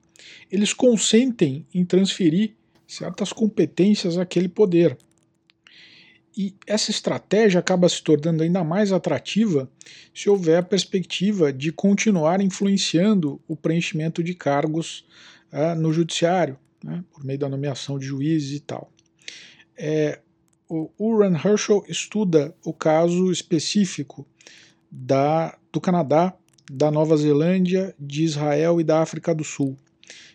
eles 0.52 0.74
consentem 0.74 1.66
em 1.74 1.84
transferir 1.86 2.56
certas 2.88 3.32
competências 3.32 4.18
àquele 4.18 4.48
poder. 4.48 4.98
E 6.36 6.56
essa 6.66 6.92
estratégia 6.92 7.60
acaba 7.60 7.90
se 7.90 8.02
tornando 8.02 8.42
ainda 8.42 8.64
mais 8.64 8.92
atrativa 8.92 9.70
se 10.14 10.30
houver 10.30 10.58
a 10.58 10.64
perspectiva 10.64 11.52
de 11.52 11.72
continuar 11.72 12.42
influenciando 12.42 13.42
o 13.48 13.56
preenchimento 13.56 14.24
de 14.24 14.34
cargos 14.34 15.06
uh, 15.52 15.76
no 15.76 15.92
judiciário, 15.92 16.58
né, 16.84 17.04
por 17.12 17.24
meio 17.24 17.40
da 17.40 17.50
nomeação 17.50 18.00
de 18.00 18.06
juízes 18.06 18.58
e 18.58 18.60
tal. 18.62 18.92
É, 19.78 20.20
o 20.70 20.90
Uran 20.98 21.36
Herschel 21.36 21.84
estuda 21.90 22.56
o 22.64 22.74
caso 22.74 23.30
específico 23.30 24.26
da, 24.90 25.58
do 25.72 25.82
Canadá, 25.82 26.34
da 26.74 26.90
Nova 26.90 27.18
Zelândia, 27.18 27.94
de 28.00 28.24
Israel 28.24 28.80
e 28.80 28.84
da 28.84 29.02
África 29.02 29.36
do 29.36 29.44
Sul, 29.44 29.76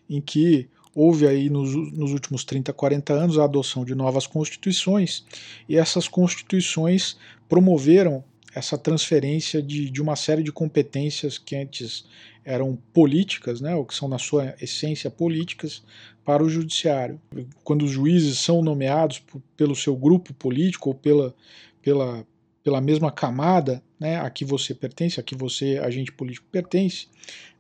em 0.08 0.20
que 0.20 0.68
houve 0.94 1.26
aí 1.26 1.48
nos, 1.48 1.74
nos, 1.74 2.12
últimos 2.12 2.44
30, 2.44 2.74
40 2.74 3.12
anos 3.14 3.38
a 3.38 3.44
adoção 3.44 3.86
de 3.86 3.94
novas 3.94 4.26
constituições 4.26 5.24
e 5.66 5.76
essas 5.76 6.06
constituições 6.06 7.16
promoveram 7.48 8.22
essa 8.54 8.76
transferência 8.76 9.62
de, 9.62 9.88
de 9.88 10.02
uma 10.02 10.14
série 10.14 10.42
de 10.42 10.52
competências 10.52 11.38
que 11.38 11.56
antes 11.56 12.04
eram 12.44 12.78
políticas, 12.92 13.60
né, 13.60 13.74
ou 13.74 13.84
que 13.84 13.94
são 13.94 14.06
na 14.06 14.18
sua 14.18 14.54
essência 14.60 15.10
políticas, 15.10 15.82
para 16.24 16.42
o 16.42 16.48
judiciário. 16.50 17.20
Quando 17.64 17.84
os 17.84 17.90
juízes 17.90 18.38
são 18.38 18.62
nomeados 18.62 19.22
pelo 19.56 19.74
seu 19.74 19.96
grupo 19.96 20.34
político 20.34 20.90
ou 20.90 20.94
pela, 20.94 21.34
pela, 21.80 22.26
pela 22.62 22.80
mesma 22.80 23.10
camada 23.10 23.82
né, 23.98 24.18
a 24.20 24.28
que 24.30 24.44
você 24.44 24.74
pertence, 24.74 25.18
a 25.18 25.22
que 25.22 25.34
você, 25.34 25.78
agente 25.78 26.12
político, 26.12 26.46
pertence, 26.50 27.08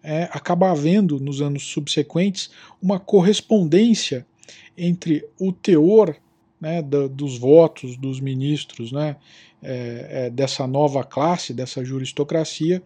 é, 0.02 0.24
acaba 0.32 0.70
havendo, 0.70 1.18
nos 1.18 1.40
anos 1.40 1.64
subsequentes, 1.64 2.50
uma 2.80 3.00
correspondência 3.00 4.26
entre 4.76 5.26
o 5.40 5.52
teor 5.52 6.16
né, 6.60 6.82
da, 6.82 7.06
dos 7.06 7.38
votos 7.38 7.96
dos 7.96 8.20
ministros 8.20 8.92
né, 8.92 9.16
é, 9.62 10.26
é, 10.26 10.30
dessa 10.30 10.66
nova 10.66 11.02
classe, 11.02 11.52
dessa 11.52 11.84
juristocracia, 11.84 12.82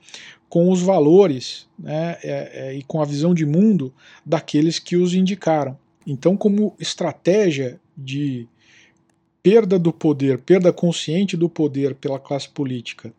com 0.48 0.70
os 0.70 0.80
valores 0.80 1.68
né, 1.78 2.16
é, 2.22 2.68
é, 2.68 2.74
e 2.74 2.82
com 2.82 3.00
a 3.00 3.04
visão 3.04 3.34
de 3.34 3.46
mundo 3.46 3.92
daqueles 4.24 4.78
que 4.78 4.96
os 4.96 5.14
indicaram. 5.14 5.78
Então, 6.06 6.36
como 6.36 6.74
estratégia 6.78 7.80
de 7.96 8.48
perda 9.42 9.78
do 9.78 9.92
poder, 9.92 10.38
perda 10.38 10.72
consciente 10.72 11.36
do 11.36 11.48
poder 11.48 11.94
pela 11.94 12.18
classe 12.18 12.48
política, 12.48 13.12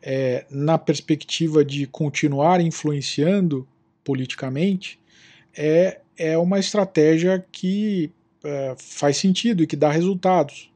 é, 0.00 0.44
na 0.50 0.78
perspectiva 0.78 1.64
de 1.64 1.86
continuar 1.86 2.60
influenciando 2.60 3.66
politicamente, 4.04 4.98
é, 5.56 6.00
é 6.16 6.36
uma 6.36 6.58
estratégia 6.58 7.44
que 7.50 8.10
é, 8.44 8.74
faz 8.78 9.16
sentido 9.16 9.62
e 9.62 9.66
que 9.66 9.76
dá 9.76 9.90
resultados. 9.90 10.70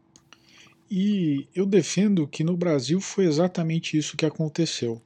E 0.90 1.46
eu 1.54 1.66
defendo 1.66 2.26
que 2.26 2.42
no 2.42 2.56
Brasil 2.56 3.00
foi 3.00 3.26
exatamente 3.26 3.96
isso 3.98 4.16
que 4.16 4.24
aconteceu. 4.24 5.00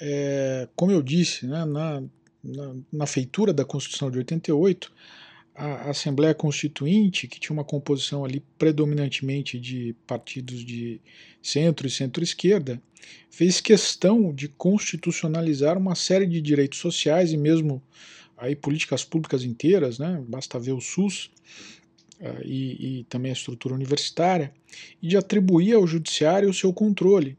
É, 0.00 0.68
como 0.76 0.92
eu 0.92 1.00
disse, 1.00 1.46
né, 1.46 1.64
na, 1.64 2.02
na, 2.44 2.74
na, 2.92 3.06
feitura 3.06 3.52
da 3.52 3.64
Constituição 3.64 4.10
de 4.10 4.18
88, 4.18 4.92
a 5.54 5.90
Assembleia 5.90 6.34
Constituinte, 6.34 7.28
que 7.28 7.38
tinha 7.38 7.52
uma 7.52 7.64
composição 7.64 8.24
ali 8.24 8.42
predominantemente 8.58 9.58
de 9.58 9.94
partidos 10.06 10.64
de 10.64 11.00
centro 11.42 11.86
e 11.86 11.90
centro-esquerda, 11.90 12.80
fez 13.30 13.60
questão 13.60 14.32
de 14.32 14.48
constitucionalizar 14.48 15.76
uma 15.76 15.94
série 15.94 16.26
de 16.26 16.40
direitos 16.40 16.78
sociais 16.78 17.32
e 17.32 17.36
mesmo 17.36 17.82
aí 18.36 18.56
políticas 18.56 19.04
públicas 19.04 19.44
inteiras, 19.44 19.98
né, 19.98 20.22
basta 20.26 20.58
ver 20.58 20.72
o 20.72 20.80
SUS 20.80 21.30
uh, 22.20 22.42
e, 22.44 23.00
e 23.00 23.04
também 23.04 23.30
a 23.30 23.34
estrutura 23.34 23.74
universitária, 23.74 24.52
e 25.00 25.08
de 25.08 25.16
atribuir 25.16 25.74
ao 25.74 25.86
judiciário 25.86 26.48
o 26.48 26.54
seu 26.54 26.72
controle. 26.72 27.36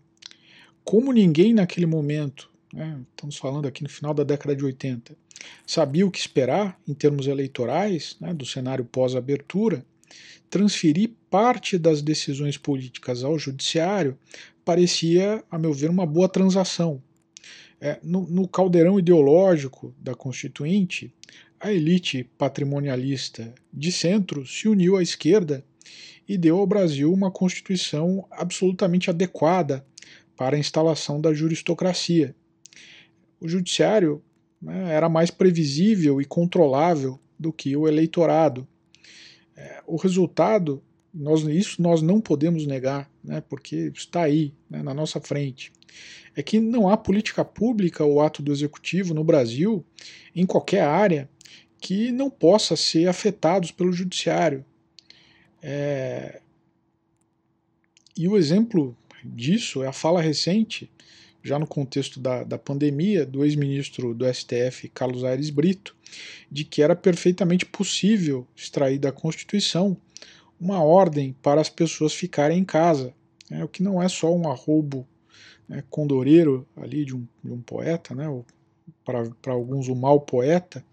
Como 0.84 1.12
ninguém 1.12 1.54
naquele 1.54 1.86
momento, 1.86 2.50
né, 2.72 3.02
estamos 3.12 3.38
falando 3.38 3.68
aqui 3.68 3.84
no 3.84 3.90
final 3.90 4.14
da 4.14 4.24
década 4.24 4.56
de 4.56 4.64
80, 4.64 5.18
sabia 5.66 6.06
o 6.06 6.12
que 6.12 6.20
esperar 6.20 6.80
em 6.88 6.94
termos 6.94 7.28
eleitorais, 7.28 8.16
né, 8.20 8.34
do 8.34 8.46
cenário 8.46 8.86
pós-abertura, 8.86 9.86
transferir 10.50 11.12
parte 11.30 11.78
das 11.78 12.02
decisões 12.02 12.58
políticas 12.58 13.24
ao 13.24 13.40
judiciário 13.40 14.18
parecia, 14.64 15.44
a 15.50 15.58
meu 15.58 15.74
ver, 15.74 15.90
uma 15.90 16.06
boa 16.06 16.30
transação. 16.30 17.02
É, 17.82 18.00
no, 18.02 18.22
no 18.28 18.48
caldeirão 18.48 18.98
ideológico 18.98 19.94
da 20.00 20.16
Constituinte, 20.16 21.14
a 21.60 21.72
elite 21.72 22.30
patrimonialista 22.38 23.54
de 23.72 23.92
centro 23.92 24.46
se 24.46 24.68
uniu 24.68 24.98
à 24.98 25.04
esquerda 25.04 25.66
e 26.28 26.38
deu 26.38 26.58
ao 26.58 26.68
Brasil 26.68 27.12
uma 27.12 27.32
Constituição 27.32 28.26
absolutamente 28.32 29.10
adequada 29.10 29.86
para 30.36 30.56
a 30.56 30.60
instalação 30.60 31.20
da 31.20 31.34
juristocracia. 31.34 32.36
O 33.40 33.48
judiciário 33.48 34.24
né, 34.64 34.94
era 34.94 35.10
mais 35.10 35.30
previsível 35.30 36.22
e 36.22 36.26
controlável 36.26 37.20
do 37.38 37.52
que 37.52 37.76
o 37.76 37.88
eleitorado. 37.88 38.66
É, 39.56 39.84
o 39.86 39.98
resultado, 39.98 40.82
nós, 41.14 41.42
isso 41.44 41.82
nós 41.82 42.02
não 42.02 42.22
podemos 42.22 42.66
negar, 42.66 43.12
né, 43.22 43.42
porque 43.42 43.92
está 43.94 44.24
aí, 44.24 44.54
né, 44.70 44.82
na 44.82 44.94
nossa 44.94 45.20
frente, 45.20 45.72
é 46.36 46.42
que 46.42 46.60
não 46.60 46.90
há 46.90 46.96
política 46.96 47.44
pública 47.44 48.04
ou 48.06 48.22
ato 48.22 48.42
do 48.42 48.52
executivo 48.52 49.14
no 49.14 49.24
Brasil, 49.24 49.86
em 50.34 50.46
qualquer 50.46 50.84
área, 50.84 51.30
que 51.80 52.12
não 52.12 52.30
possa 52.30 52.78
ser 52.78 53.08
afetados 53.10 53.70
pelo 53.70 53.92
judiciário. 53.92 54.66
É, 55.62 56.42
e 58.18 58.28
o 58.28 58.38
exemplo 58.38 58.96
disso 59.24 59.84
é 59.84 59.88
a 59.88 59.94
fala 59.94 60.22
recente 60.22 60.90
já 61.44 61.60
no 61.60 61.68
contexto 61.68 62.20
da, 62.20 62.44
da 62.44 62.58
pandemia, 62.58 63.26
do 63.26 63.44
ex-ministro 63.44 64.14
do 64.14 64.26
STF, 64.34 64.88
Carlos 64.90 65.26
Aires 65.26 65.50
Brito, 65.50 65.96
de 66.50 66.64
que 66.64 66.82
era 66.82 66.96
perfeitamente 66.96 67.66
possível 67.66 68.48
extrair 68.56 68.98
da 68.98 69.12
Constituição 69.12 69.98
uma 70.60 70.82
ordem 70.82 71.36
para 71.42 71.60
as 71.60 71.70
pessoas 71.70 72.14
ficarem 72.14 72.60
em 72.60 72.64
casa, 72.64 73.14
né, 73.50 73.64
o 73.64 73.68
que 73.68 73.84
não 73.84 74.02
é 74.02 74.08
só 74.08 74.34
um 74.34 74.50
arrobo 74.50 75.06
né, 75.68 75.84
condoreiro 75.90 76.66
ali 76.78 77.04
de 77.04 77.14
um, 77.14 77.28
de 77.44 77.52
um 77.52 77.62
poeta, 77.62 78.16
né, 78.16 78.26
para 79.04 79.52
alguns 79.52 79.90
o 79.90 79.96
mal 79.96 80.22
poeta, 80.22 80.84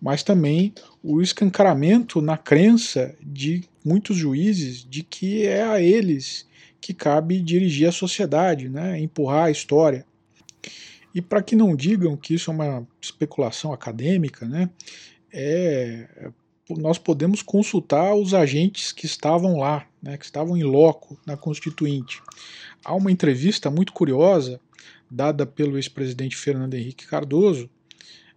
mas 0.00 0.22
também 0.22 0.72
o 1.02 1.20
escancaramento 1.20 2.22
na 2.22 2.38
crença 2.38 3.16
de 3.20 3.64
muitos 3.84 4.16
juízes 4.16 4.84
de 4.88 5.02
que 5.02 5.44
é 5.44 5.64
a 5.64 5.80
eles 5.80 6.46
que 6.80 6.94
cabe 6.94 7.40
dirigir 7.40 7.88
a 7.88 7.92
sociedade, 7.92 8.68
né, 8.68 8.98
empurrar 9.00 9.46
a 9.46 9.50
história. 9.50 10.06
E 11.14 11.20
para 11.20 11.42
que 11.42 11.56
não 11.56 11.74
digam 11.74 12.16
que 12.16 12.34
isso 12.34 12.50
é 12.50 12.54
uma 12.54 12.86
especulação 13.00 13.72
acadêmica, 13.72 14.46
né, 14.46 14.70
é, 15.32 16.30
nós 16.70 16.98
podemos 16.98 17.42
consultar 17.42 18.14
os 18.14 18.34
agentes 18.34 18.92
que 18.92 19.06
estavam 19.06 19.58
lá, 19.58 19.86
né, 20.02 20.16
que 20.16 20.24
estavam 20.24 20.56
em 20.56 20.62
loco 20.62 21.18
na 21.26 21.36
Constituinte. 21.36 22.22
Há 22.84 22.94
uma 22.94 23.10
entrevista 23.10 23.70
muito 23.70 23.92
curiosa 23.92 24.60
dada 25.10 25.46
pelo 25.46 25.76
ex-presidente 25.76 26.36
Fernando 26.36 26.74
Henrique 26.74 27.06
Cardoso 27.06 27.68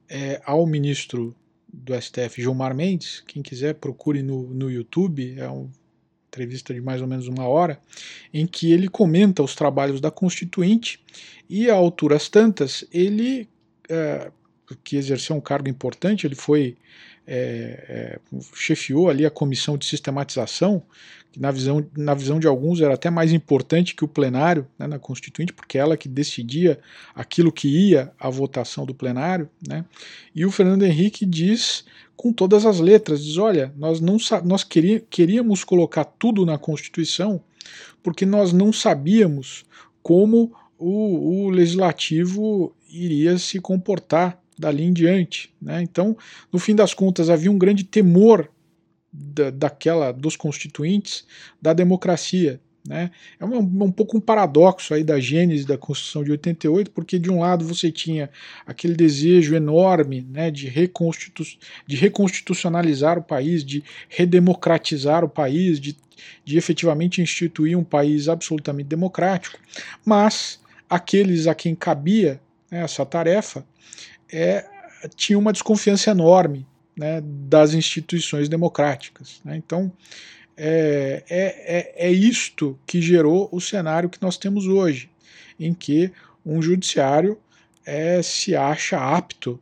é, 0.10 0.42
ao 0.46 0.66
ministro 0.66 1.36
do 1.72 1.94
STF, 2.00 2.42
Gilmar 2.42 2.76
Mendes, 2.76 3.24
quem 3.26 3.42
quiser 3.42 3.76
procure 3.76 4.22
no, 4.22 4.44
no 4.54 4.70
YouTube, 4.70 5.36
é 5.38 5.48
uma 5.48 5.70
entrevista 6.32 6.74
de 6.74 6.80
mais 6.80 7.02
ou 7.02 7.08
menos 7.08 7.28
uma 7.28 7.46
hora, 7.46 7.78
em 8.34 8.48
que 8.48 8.72
ele 8.72 8.88
comenta 8.88 9.44
os 9.44 9.54
trabalhos 9.54 10.00
da 10.00 10.10
Constituinte 10.10 11.04
e 11.50 11.70
a 11.70 11.76
alturas 11.76 12.30
tantas 12.30 12.86
ele, 12.94 13.50
é, 13.90 14.32
que 14.82 14.96
exerceu 14.96 15.36
um 15.36 15.42
cargo 15.42 15.68
importante, 15.68 16.26
ele 16.26 16.36
foi 16.36 16.78
é, 17.26 18.20
é, 18.34 18.40
chefiou 18.54 19.10
ali 19.10 19.26
a 19.26 19.30
comissão 19.30 19.78
de 19.78 19.86
sistematização, 19.86 20.84
que 21.32 21.40
na 21.40 21.52
visão, 21.52 21.86
na 21.96 22.14
visão 22.14 22.40
de 22.40 22.48
alguns 22.48 22.82
era 22.82 22.94
até 22.94 23.10
mais 23.10 23.32
importante 23.32 23.96
que 23.96 24.04
o 24.04 24.08
plenário 24.08 24.68
né, 24.78 24.88
na 24.88 25.00
Constituinte, 25.00 25.54
porque 25.54 25.78
ela 25.78 25.96
que 25.96 26.10
decidia 26.10 26.80
aquilo 27.16 27.52
que 27.52 27.68
ia 27.68 28.12
à 28.20 28.30
votação 28.30 28.86
do 28.86 28.94
plenário. 28.94 29.50
Né, 29.66 29.86
e 30.36 30.46
o 30.46 30.52
Fernando 30.52 30.84
Henrique 30.84 31.26
diz 31.26 31.86
com 32.16 32.32
todas 32.34 32.66
as 32.66 32.80
letras, 32.80 33.24
diz, 33.24 33.38
olha, 33.38 33.74
nós, 33.78 34.00
não, 34.00 34.18
nós 34.44 34.64
queríamos 34.64 35.64
colocar 35.64 36.04
tudo 36.04 36.46
na 36.46 36.58
Constituição 36.58 37.42
porque 38.04 38.26
nós 38.26 38.52
não 38.52 38.74
sabíamos 38.74 39.64
como 40.04 40.52
o, 40.78 41.46
o 41.46 41.50
legislativo 41.50 42.76
iria 42.90 43.38
se 43.38 43.60
comportar 43.60 44.41
dali 44.62 44.84
em 44.84 44.94
diante. 44.94 45.54
Né? 45.62 45.82
Então, 45.82 46.16
no 46.54 46.60
fim 46.60 46.76
das 46.76 46.94
contas, 46.94 47.30
havia 47.30 47.52
um 47.52 47.58
grande 47.58 47.84
temor 47.84 48.50
da, 49.12 49.50
daquela 49.50 50.12
dos 50.12 50.38
constituintes 50.38 51.26
da 51.62 51.74
democracia. 51.74 52.62
Né? 52.88 53.12
É 53.40 53.46
um, 53.46 53.58
um, 53.58 53.92
pouco 53.92 54.18
um 54.18 54.22
paradoxo 54.22 54.94
aí 54.94 55.04
da 55.04 55.20
gênese 55.20 55.68
da 55.68 55.78
Constituição 55.78 56.24
de 56.24 56.32
88, 56.32 56.92
porque 56.92 57.20
de 57.20 57.30
um 57.30 57.42
lado 57.42 57.66
você 57.66 57.92
tinha 57.92 58.30
aquele 58.66 58.96
desejo 58.96 59.54
enorme 59.56 60.26
né, 60.30 60.50
de, 60.50 60.68
reconstitu 60.68 61.44
de 61.86 61.96
reconstitucionalizar 61.96 63.20
o 63.20 63.24
país, 63.24 63.64
de 63.64 63.84
redemocratizar 64.10 65.24
o 65.24 65.30
país, 65.30 65.80
de, 65.80 65.96
de 66.44 66.58
efetivamente 66.58 67.22
instituir 67.22 67.78
um 67.78 67.84
país 67.84 68.28
absolutamente 68.28 68.88
democrático, 68.88 69.60
mas 70.04 70.60
aqueles 70.90 71.46
a 71.46 71.54
quem 71.54 71.76
cabia 71.76 72.42
né, 72.72 72.84
essa 72.84 73.06
tarefa 73.06 73.64
é, 74.32 74.66
tinha 75.16 75.38
uma 75.38 75.52
desconfiança 75.52 76.12
enorme 76.12 76.66
né, 76.96 77.22
das 77.24 77.74
instituições 77.74 78.48
democráticas. 78.48 79.42
Né? 79.44 79.58
Então, 79.58 79.92
é, 80.56 81.24
é, 81.30 82.06
é, 82.06 82.08
é 82.08 82.12
isto 82.12 82.78
que 82.86 83.02
gerou 83.02 83.50
o 83.52 83.60
cenário 83.60 84.10
que 84.10 84.22
nós 84.22 84.38
temos 84.38 84.68
hoje, 84.68 85.10
em 85.60 85.74
que 85.74 86.12
um 86.46 86.62
judiciário 86.62 87.38
é, 87.86 88.22
se 88.22 88.56
acha 88.56 88.98
apto 88.98 89.60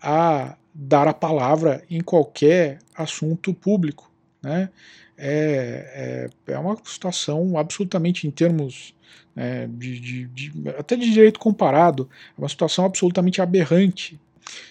a 0.00 0.56
dar 0.74 1.08
a 1.08 1.14
palavra 1.14 1.82
em 1.90 2.00
qualquer 2.00 2.78
assunto 2.94 3.52
público. 3.52 4.10
Né? 4.42 4.70
É, 5.16 6.28
é, 6.46 6.52
é 6.52 6.58
uma 6.58 6.76
situação 6.84 7.58
absolutamente, 7.58 8.26
em 8.26 8.30
termos 8.30 8.94
é, 9.36 9.66
de, 9.66 10.00
de, 10.00 10.26
de, 10.26 10.68
até 10.78 10.96
de 10.96 11.10
direito 11.10 11.38
comparado, 11.38 12.08
é 12.36 12.40
uma 12.40 12.48
situação 12.48 12.84
absolutamente 12.84 13.40
aberrante. 13.40 14.20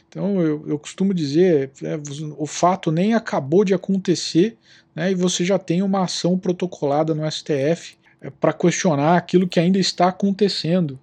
Então 0.07 0.41
eu, 0.41 0.67
eu 0.67 0.79
costumo 0.79 1.13
dizer, 1.13 1.71
é, 1.83 1.99
o 2.37 2.45
fato 2.45 2.91
nem 2.91 3.13
acabou 3.13 3.63
de 3.63 3.73
acontecer 3.73 4.57
né, 4.95 5.11
e 5.11 5.15
você 5.15 5.45
já 5.45 5.57
tem 5.57 5.81
uma 5.81 6.03
ação 6.03 6.37
protocolada 6.37 7.13
no 7.13 7.29
STF 7.29 7.95
é, 8.21 8.29
para 8.29 8.51
questionar 8.51 9.15
aquilo 9.15 9.47
que 9.47 9.59
ainda 9.59 9.79
está 9.79 10.07
acontecendo. 10.07 10.99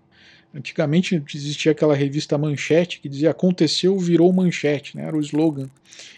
Antigamente 0.55 1.22
existia 1.35 1.72
aquela 1.72 1.94
revista 1.94 2.37
Manchete 2.38 3.01
que 3.01 3.09
dizia 3.09 3.31
aconteceu, 3.31 3.99
virou 3.99 4.33
manchete, 4.33 4.96
né, 4.96 5.05
era 5.05 5.16
o 5.16 5.20
slogan. 5.20 5.68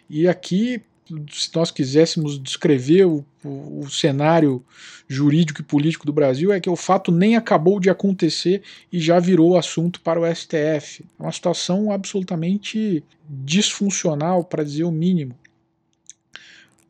E 0.08 0.26
aqui 0.26 0.82
se 1.30 1.50
nós 1.54 1.70
quiséssemos 1.70 2.42
descrever 2.42 3.06
o, 3.06 3.24
o, 3.44 3.80
o, 3.80 3.90
cenário 3.90 4.64
jurídico 5.08 5.60
e 5.60 5.64
político 5.64 6.06
do 6.06 6.12
Brasil, 6.12 6.52
é 6.52 6.60
que 6.60 6.68
o 6.68 6.76
fato 6.76 7.10
nem 7.10 7.36
acabou 7.36 7.80
de 7.80 7.88
acontecer 7.88 8.62
e 8.92 9.00
já 9.00 9.18
virou 9.18 9.56
assunto 9.56 10.00
para 10.00 10.20
o 10.20 10.34
STF. 10.34 11.04
É 11.18 11.22
uma 11.22 11.32
situação 11.32 11.90
absolutamente 11.90 13.02
disfuncional, 13.28 14.44
para 14.44 14.64
dizer 14.64 14.84
o 14.84 14.90
mínimo. 14.90 15.34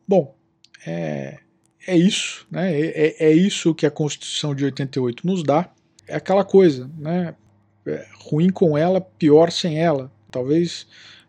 Bom, 0.06 0.34
é, 0.86 1.38
é 1.86 1.96
isso, 1.96 2.46
né? 2.50 2.72
É, 2.72 3.06
é, 3.06 3.30
é 3.30 3.32
isso 3.32 3.74
que 3.74 3.86
a 3.86 3.90
Constituição 3.90 4.54
de 4.54 4.64
88 4.64 5.26
nos 5.26 5.42
dá. 5.42 5.70
É 6.06 6.16
aquela 6.16 6.44
coisa, 6.44 6.90
né? 6.96 7.34
É 7.86 8.06
ruim 8.20 8.50
com 8.50 8.76
ela, 8.76 9.00
pior 9.00 9.50
sem 9.50 9.78
ela. 9.78 10.10
Talvez 10.30 10.86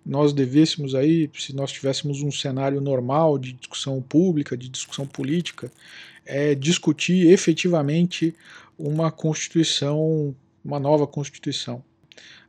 nós 0.09 0.33
devêssemos 0.33 0.95
aí, 0.95 1.29
se 1.37 1.55
nós 1.55 1.71
tivéssemos 1.71 2.23
um 2.23 2.31
cenário 2.31 2.81
normal 2.81 3.37
de 3.37 3.53
discussão 3.53 4.01
pública, 4.01 4.57
de 4.57 4.67
discussão 4.67 5.05
política, 5.05 5.71
é 6.25 6.55
discutir 6.55 7.27
efetivamente 7.27 8.33
uma 8.75 9.11
constituição, 9.11 10.35
uma 10.65 10.79
nova 10.79 11.05
constituição. 11.05 11.83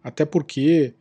Até 0.02 0.24
porque 0.24 0.94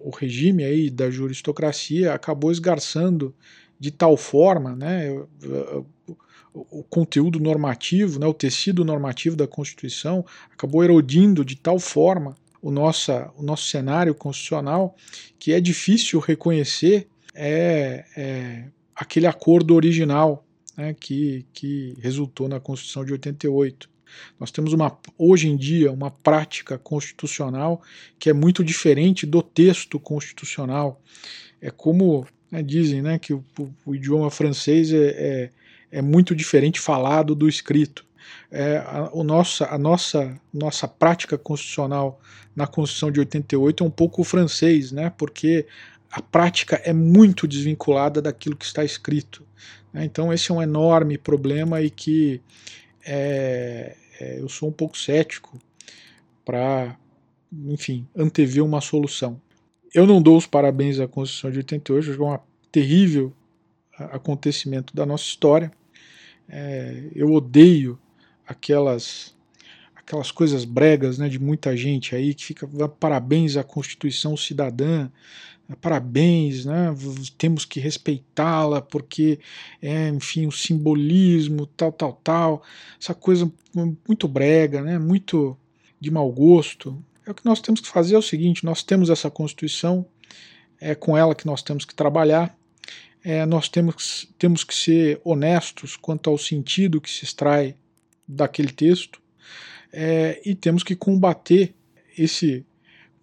o 0.00 0.08
regime 0.08 0.64
aí 0.64 0.88
da 0.88 1.10
juristocracia 1.10 2.14
acabou 2.14 2.50
esgarçando 2.50 3.34
de 3.78 3.90
tal 3.90 4.16
forma, 4.16 4.74
né, 4.74 5.10
o 6.54 6.82
conteúdo 6.84 7.38
normativo, 7.38 8.18
né, 8.18 8.26
o 8.26 8.32
tecido 8.32 8.86
normativo 8.86 9.36
da 9.36 9.46
Constituição 9.46 10.24
acabou 10.50 10.82
erodindo 10.82 11.44
de 11.44 11.56
tal 11.56 11.78
forma 11.78 12.34
o, 12.66 12.70
nossa, 12.72 13.30
o 13.36 13.44
nosso 13.44 13.68
cenário 13.68 14.12
constitucional 14.12 14.96
que 15.38 15.52
é 15.52 15.60
difícil 15.60 16.18
reconhecer 16.18 17.06
é, 17.32 18.04
é 18.16 18.64
aquele 18.92 19.28
acordo 19.28 19.72
original 19.72 20.44
né, 20.76 20.92
que, 20.98 21.46
que 21.52 21.96
resultou 22.00 22.48
na 22.48 22.58
Constituição 22.58 23.04
de 23.04 23.12
88. 23.12 23.88
Nós 24.40 24.50
temos 24.50 24.72
uma, 24.72 24.98
hoje 25.16 25.48
em 25.48 25.56
dia 25.56 25.92
uma 25.92 26.10
prática 26.10 26.76
constitucional 26.76 27.80
que 28.18 28.28
é 28.28 28.32
muito 28.32 28.64
diferente 28.64 29.26
do 29.26 29.42
texto 29.42 30.00
constitucional. 30.00 31.00
É 31.60 31.70
como 31.70 32.26
né, 32.50 32.64
dizem 32.64 33.00
né, 33.00 33.16
que 33.16 33.32
o, 33.32 33.44
o, 33.84 33.94
idioma 33.94 34.28
francês 34.28 34.92
é, 34.92 35.06
é, 35.06 35.50
é 35.98 36.02
muito 36.02 36.34
diferente 36.34 36.80
falado 36.80 37.32
do 37.32 37.48
escrito 37.48 38.04
é, 38.50 38.78
a, 38.78 39.10
o 39.12 39.22
nossa, 39.22 39.66
a 39.66 39.78
nossa, 39.78 40.40
nossa 40.52 40.86
prática 40.86 41.36
constitucional 41.36 42.20
na 42.54 42.66
Constituição 42.66 43.10
de 43.10 43.20
88 43.20 43.84
é 43.84 43.86
um 43.86 43.90
pouco 43.90 44.24
francês, 44.24 44.92
né, 44.92 45.10
porque 45.16 45.66
a 46.10 46.22
prática 46.22 46.80
é 46.84 46.92
muito 46.92 47.46
desvinculada 47.46 48.22
daquilo 48.22 48.56
que 48.56 48.64
está 48.64 48.84
escrito. 48.84 49.44
Né, 49.92 50.04
então 50.04 50.32
esse 50.32 50.50
é 50.50 50.54
um 50.54 50.62
enorme 50.62 51.18
problema 51.18 51.82
e 51.82 51.90
que 51.90 52.40
é, 53.04 53.96
é, 54.20 54.40
eu 54.40 54.48
sou 54.48 54.68
um 54.68 54.72
pouco 54.72 54.96
cético 54.96 55.58
para, 56.44 56.96
enfim, 57.52 58.06
antever 58.16 58.64
uma 58.64 58.80
solução. 58.80 59.40
Eu 59.94 60.06
não 60.06 60.20
dou 60.20 60.36
os 60.36 60.46
parabéns 60.46 60.98
à 61.00 61.06
Constituição 61.06 61.50
de 61.50 61.58
88, 61.58 62.10
acho 62.10 62.18
que 62.18 62.24
é 62.24 62.26
um 62.26 62.38
terrível 62.70 63.32
acontecimento 63.98 64.94
da 64.94 65.06
nossa 65.06 65.24
história. 65.24 65.70
É, 66.48 67.04
eu 67.14 67.32
odeio 67.32 67.98
aquelas 68.46 69.34
aquelas 69.94 70.30
coisas 70.30 70.64
bregas 70.64 71.18
né, 71.18 71.28
de 71.28 71.38
muita 71.38 71.76
gente 71.76 72.14
aí 72.14 72.32
que 72.32 72.44
fica 72.44 72.68
parabéns 72.88 73.56
à 73.56 73.64
Constituição 73.64 74.36
Cidadã, 74.36 75.10
parabéns, 75.80 76.64
né, 76.64 76.94
temos 77.36 77.64
que 77.64 77.80
respeitá-la 77.80 78.80
porque 78.80 79.40
é, 79.82 80.08
enfim, 80.08 80.46
o 80.46 80.52
simbolismo, 80.52 81.66
tal, 81.66 81.90
tal, 81.90 82.12
tal, 82.22 82.62
essa 83.00 83.14
coisa 83.14 83.50
muito 84.06 84.28
brega, 84.28 84.80
né, 84.80 84.96
muito 84.96 85.56
de 86.00 86.10
mau 86.10 86.30
gosto. 86.30 87.02
É 87.26 87.30
o 87.32 87.34
que 87.34 87.44
nós 87.44 87.60
temos 87.60 87.80
que 87.80 87.88
fazer 87.88 88.14
é 88.14 88.18
o 88.18 88.22
seguinte: 88.22 88.64
nós 88.64 88.84
temos 88.84 89.10
essa 89.10 89.28
Constituição, 89.28 90.06
é 90.80 90.94
com 90.94 91.16
ela 91.16 91.34
que 91.34 91.46
nós 91.46 91.62
temos 91.62 91.84
que 91.84 91.94
trabalhar. 91.94 92.56
É, 93.24 93.44
nós 93.44 93.68
temos, 93.68 94.28
temos 94.38 94.62
que 94.62 94.72
ser 94.72 95.20
honestos 95.24 95.96
quanto 95.96 96.30
ao 96.30 96.38
sentido 96.38 97.00
que 97.00 97.10
se 97.10 97.24
extrai 97.24 97.74
daquele 98.26 98.72
texto 98.72 99.20
é, 99.92 100.40
e 100.44 100.54
temos 100.54 100.82
que 100.82 100.94
combater 100.94 101.74
esse 102.18 102.64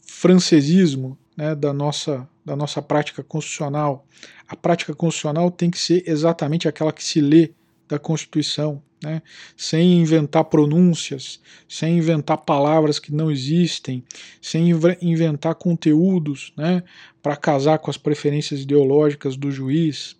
francesismo 0.07 1.17
né, 1.35 1.55
da, 1.55 1.73
nossa, 1.73 2.27
da 2.45 2.55
nossa 2.55 2.81
prática 2.81 3.23
constitucional. 3.23 4.07
A 4.47 4.55
prática 4.55 4.93
constitucional 4.93 5.51
tem 5.51 5.69
que 5.69 5.77
ser 5.77 6.03
exatamente 6.07 6.67
aquela 6.67 6.91
que 6.91 7.03
se 7.03 7.21
lê 7.21 7.51
da 7.87 7.99
Constituição, 7.99 8.81
né, 9.03 9.21
sem 9.57 9.99
inventar 9.99 10.45
pronúncias, 10.45 11.39
sem 11.67 11.97
inventar 11.97 12.37
palavras 12.37 12.97
que 12.97 13.13
não 13.13 13.29
existem, 13.29 14.03
sem 14.41 14.71
inventar 15.01 15.55
conteúdos 15.55 16.53
né, 16.57 16.83
para 17.21 17.35
casar 17.35 17.79
com 17.79 17.91
as 17.91 17.97
preferências 17.97 18.61
ideológicas 18.61 19.35
do 19.35 19.51
juiz. 19.51 20.15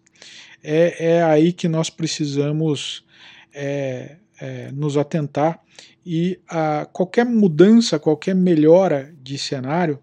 É, 0.61 1.15
é 1.15 1.23
aí 1.23 1.51
que 1.51 1.67
nós 1.67 1.89
precisamos 1.89 3.05
é, 3.53 4.17
é, 4.43 4.73
nos 4.73 4.97
atentar 4.97 5.63
e 6.05 6.37
a, 6.49 6.85
qualquer 6.91 7.25
mudança, 7.25 7.97
qualquer 7.97 8.35
melhora 8.35 9.15
de 9.23 9.37
cenário 9.37 9.97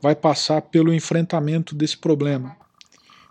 vai 0.00 0.16
passar 0.16 0.62
pelo 0.62 0.94
enfrentamento 0.94 1.74
desse 1.74 1.98
problema, 1.98 2.56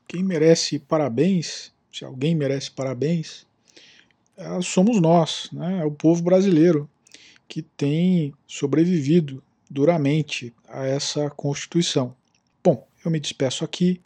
quem 0.08 0.24
merece 0.24 0.78
parabéns, 0.78 1.74
se 1.92 2.06
alguém 2.06 2.36
merece 2.36 2.70
parabéns, 2.70 3.48
é, 4.38 4.62
somos 4.62 5.02
nós, 5.02 5.50
né? 5.52 5.80
é 5.82 5.86
o 5.86 5.92
povo 5.92 6.22
brasileiro 6.22 6.88
que 7.48 7.64
tem 7.64 8.32
sobrevivido 8.46 9.44
duramente 9.68 10.54
a 10.70 10.86
essa 10.86 11.28
Constituição. 11.32 12.16
Bom, 12.64 12.88
eu 13.04 13.10
me 13.10 13.20
despeço 13.20 13.66
aqui, 13.66 14.00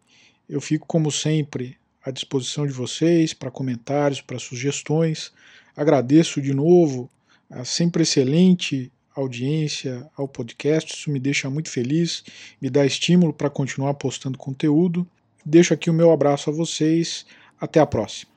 eu 0.47 0.61
fico 0.61 0.87
como 0.87 1.11
sempre 1.11 1.77
à 2.01 2.11
disposição 2.11 2.65
de 2.65 2.71
vocês 2.71 3.33
para 3.33 3.51
comentários, 3.51 4.21
para 4.21 4.39
sugestões. 4.39 5.33
Agradeço 5.75 6.41
de 6.41 6.53
novo 6.53 7.09
a 7.49 7.63
sempre 7.63 8.03
excelente 8.03 8.91
audiência 9.15 10.09
ao 10.15 10.27
podcast, 10.27 10.93
isso 10.93 11.09
me 11.09 11.19
deixa 11.19 11.49
muito 11.49 11.69
feliz, 11.69 12.23
me 12.61 12.69
dá 12.69 12.85
estímulo 12.85 13.31
para 13.31 13.49
continuar 13.49 13.93
postando 13.93 14.37
conteúdo. 14.37 15.07
Deixo 15.45 15.73
aqui 15.73 15.89
o 15.89 15.93
meu 15.93 16.11
abraço 16.11 16.49
a 16.49 16.53
vocês, 16.53 17.25
até 17.59 17.79
a 17.79 17.85
próxima. 17.85 18.34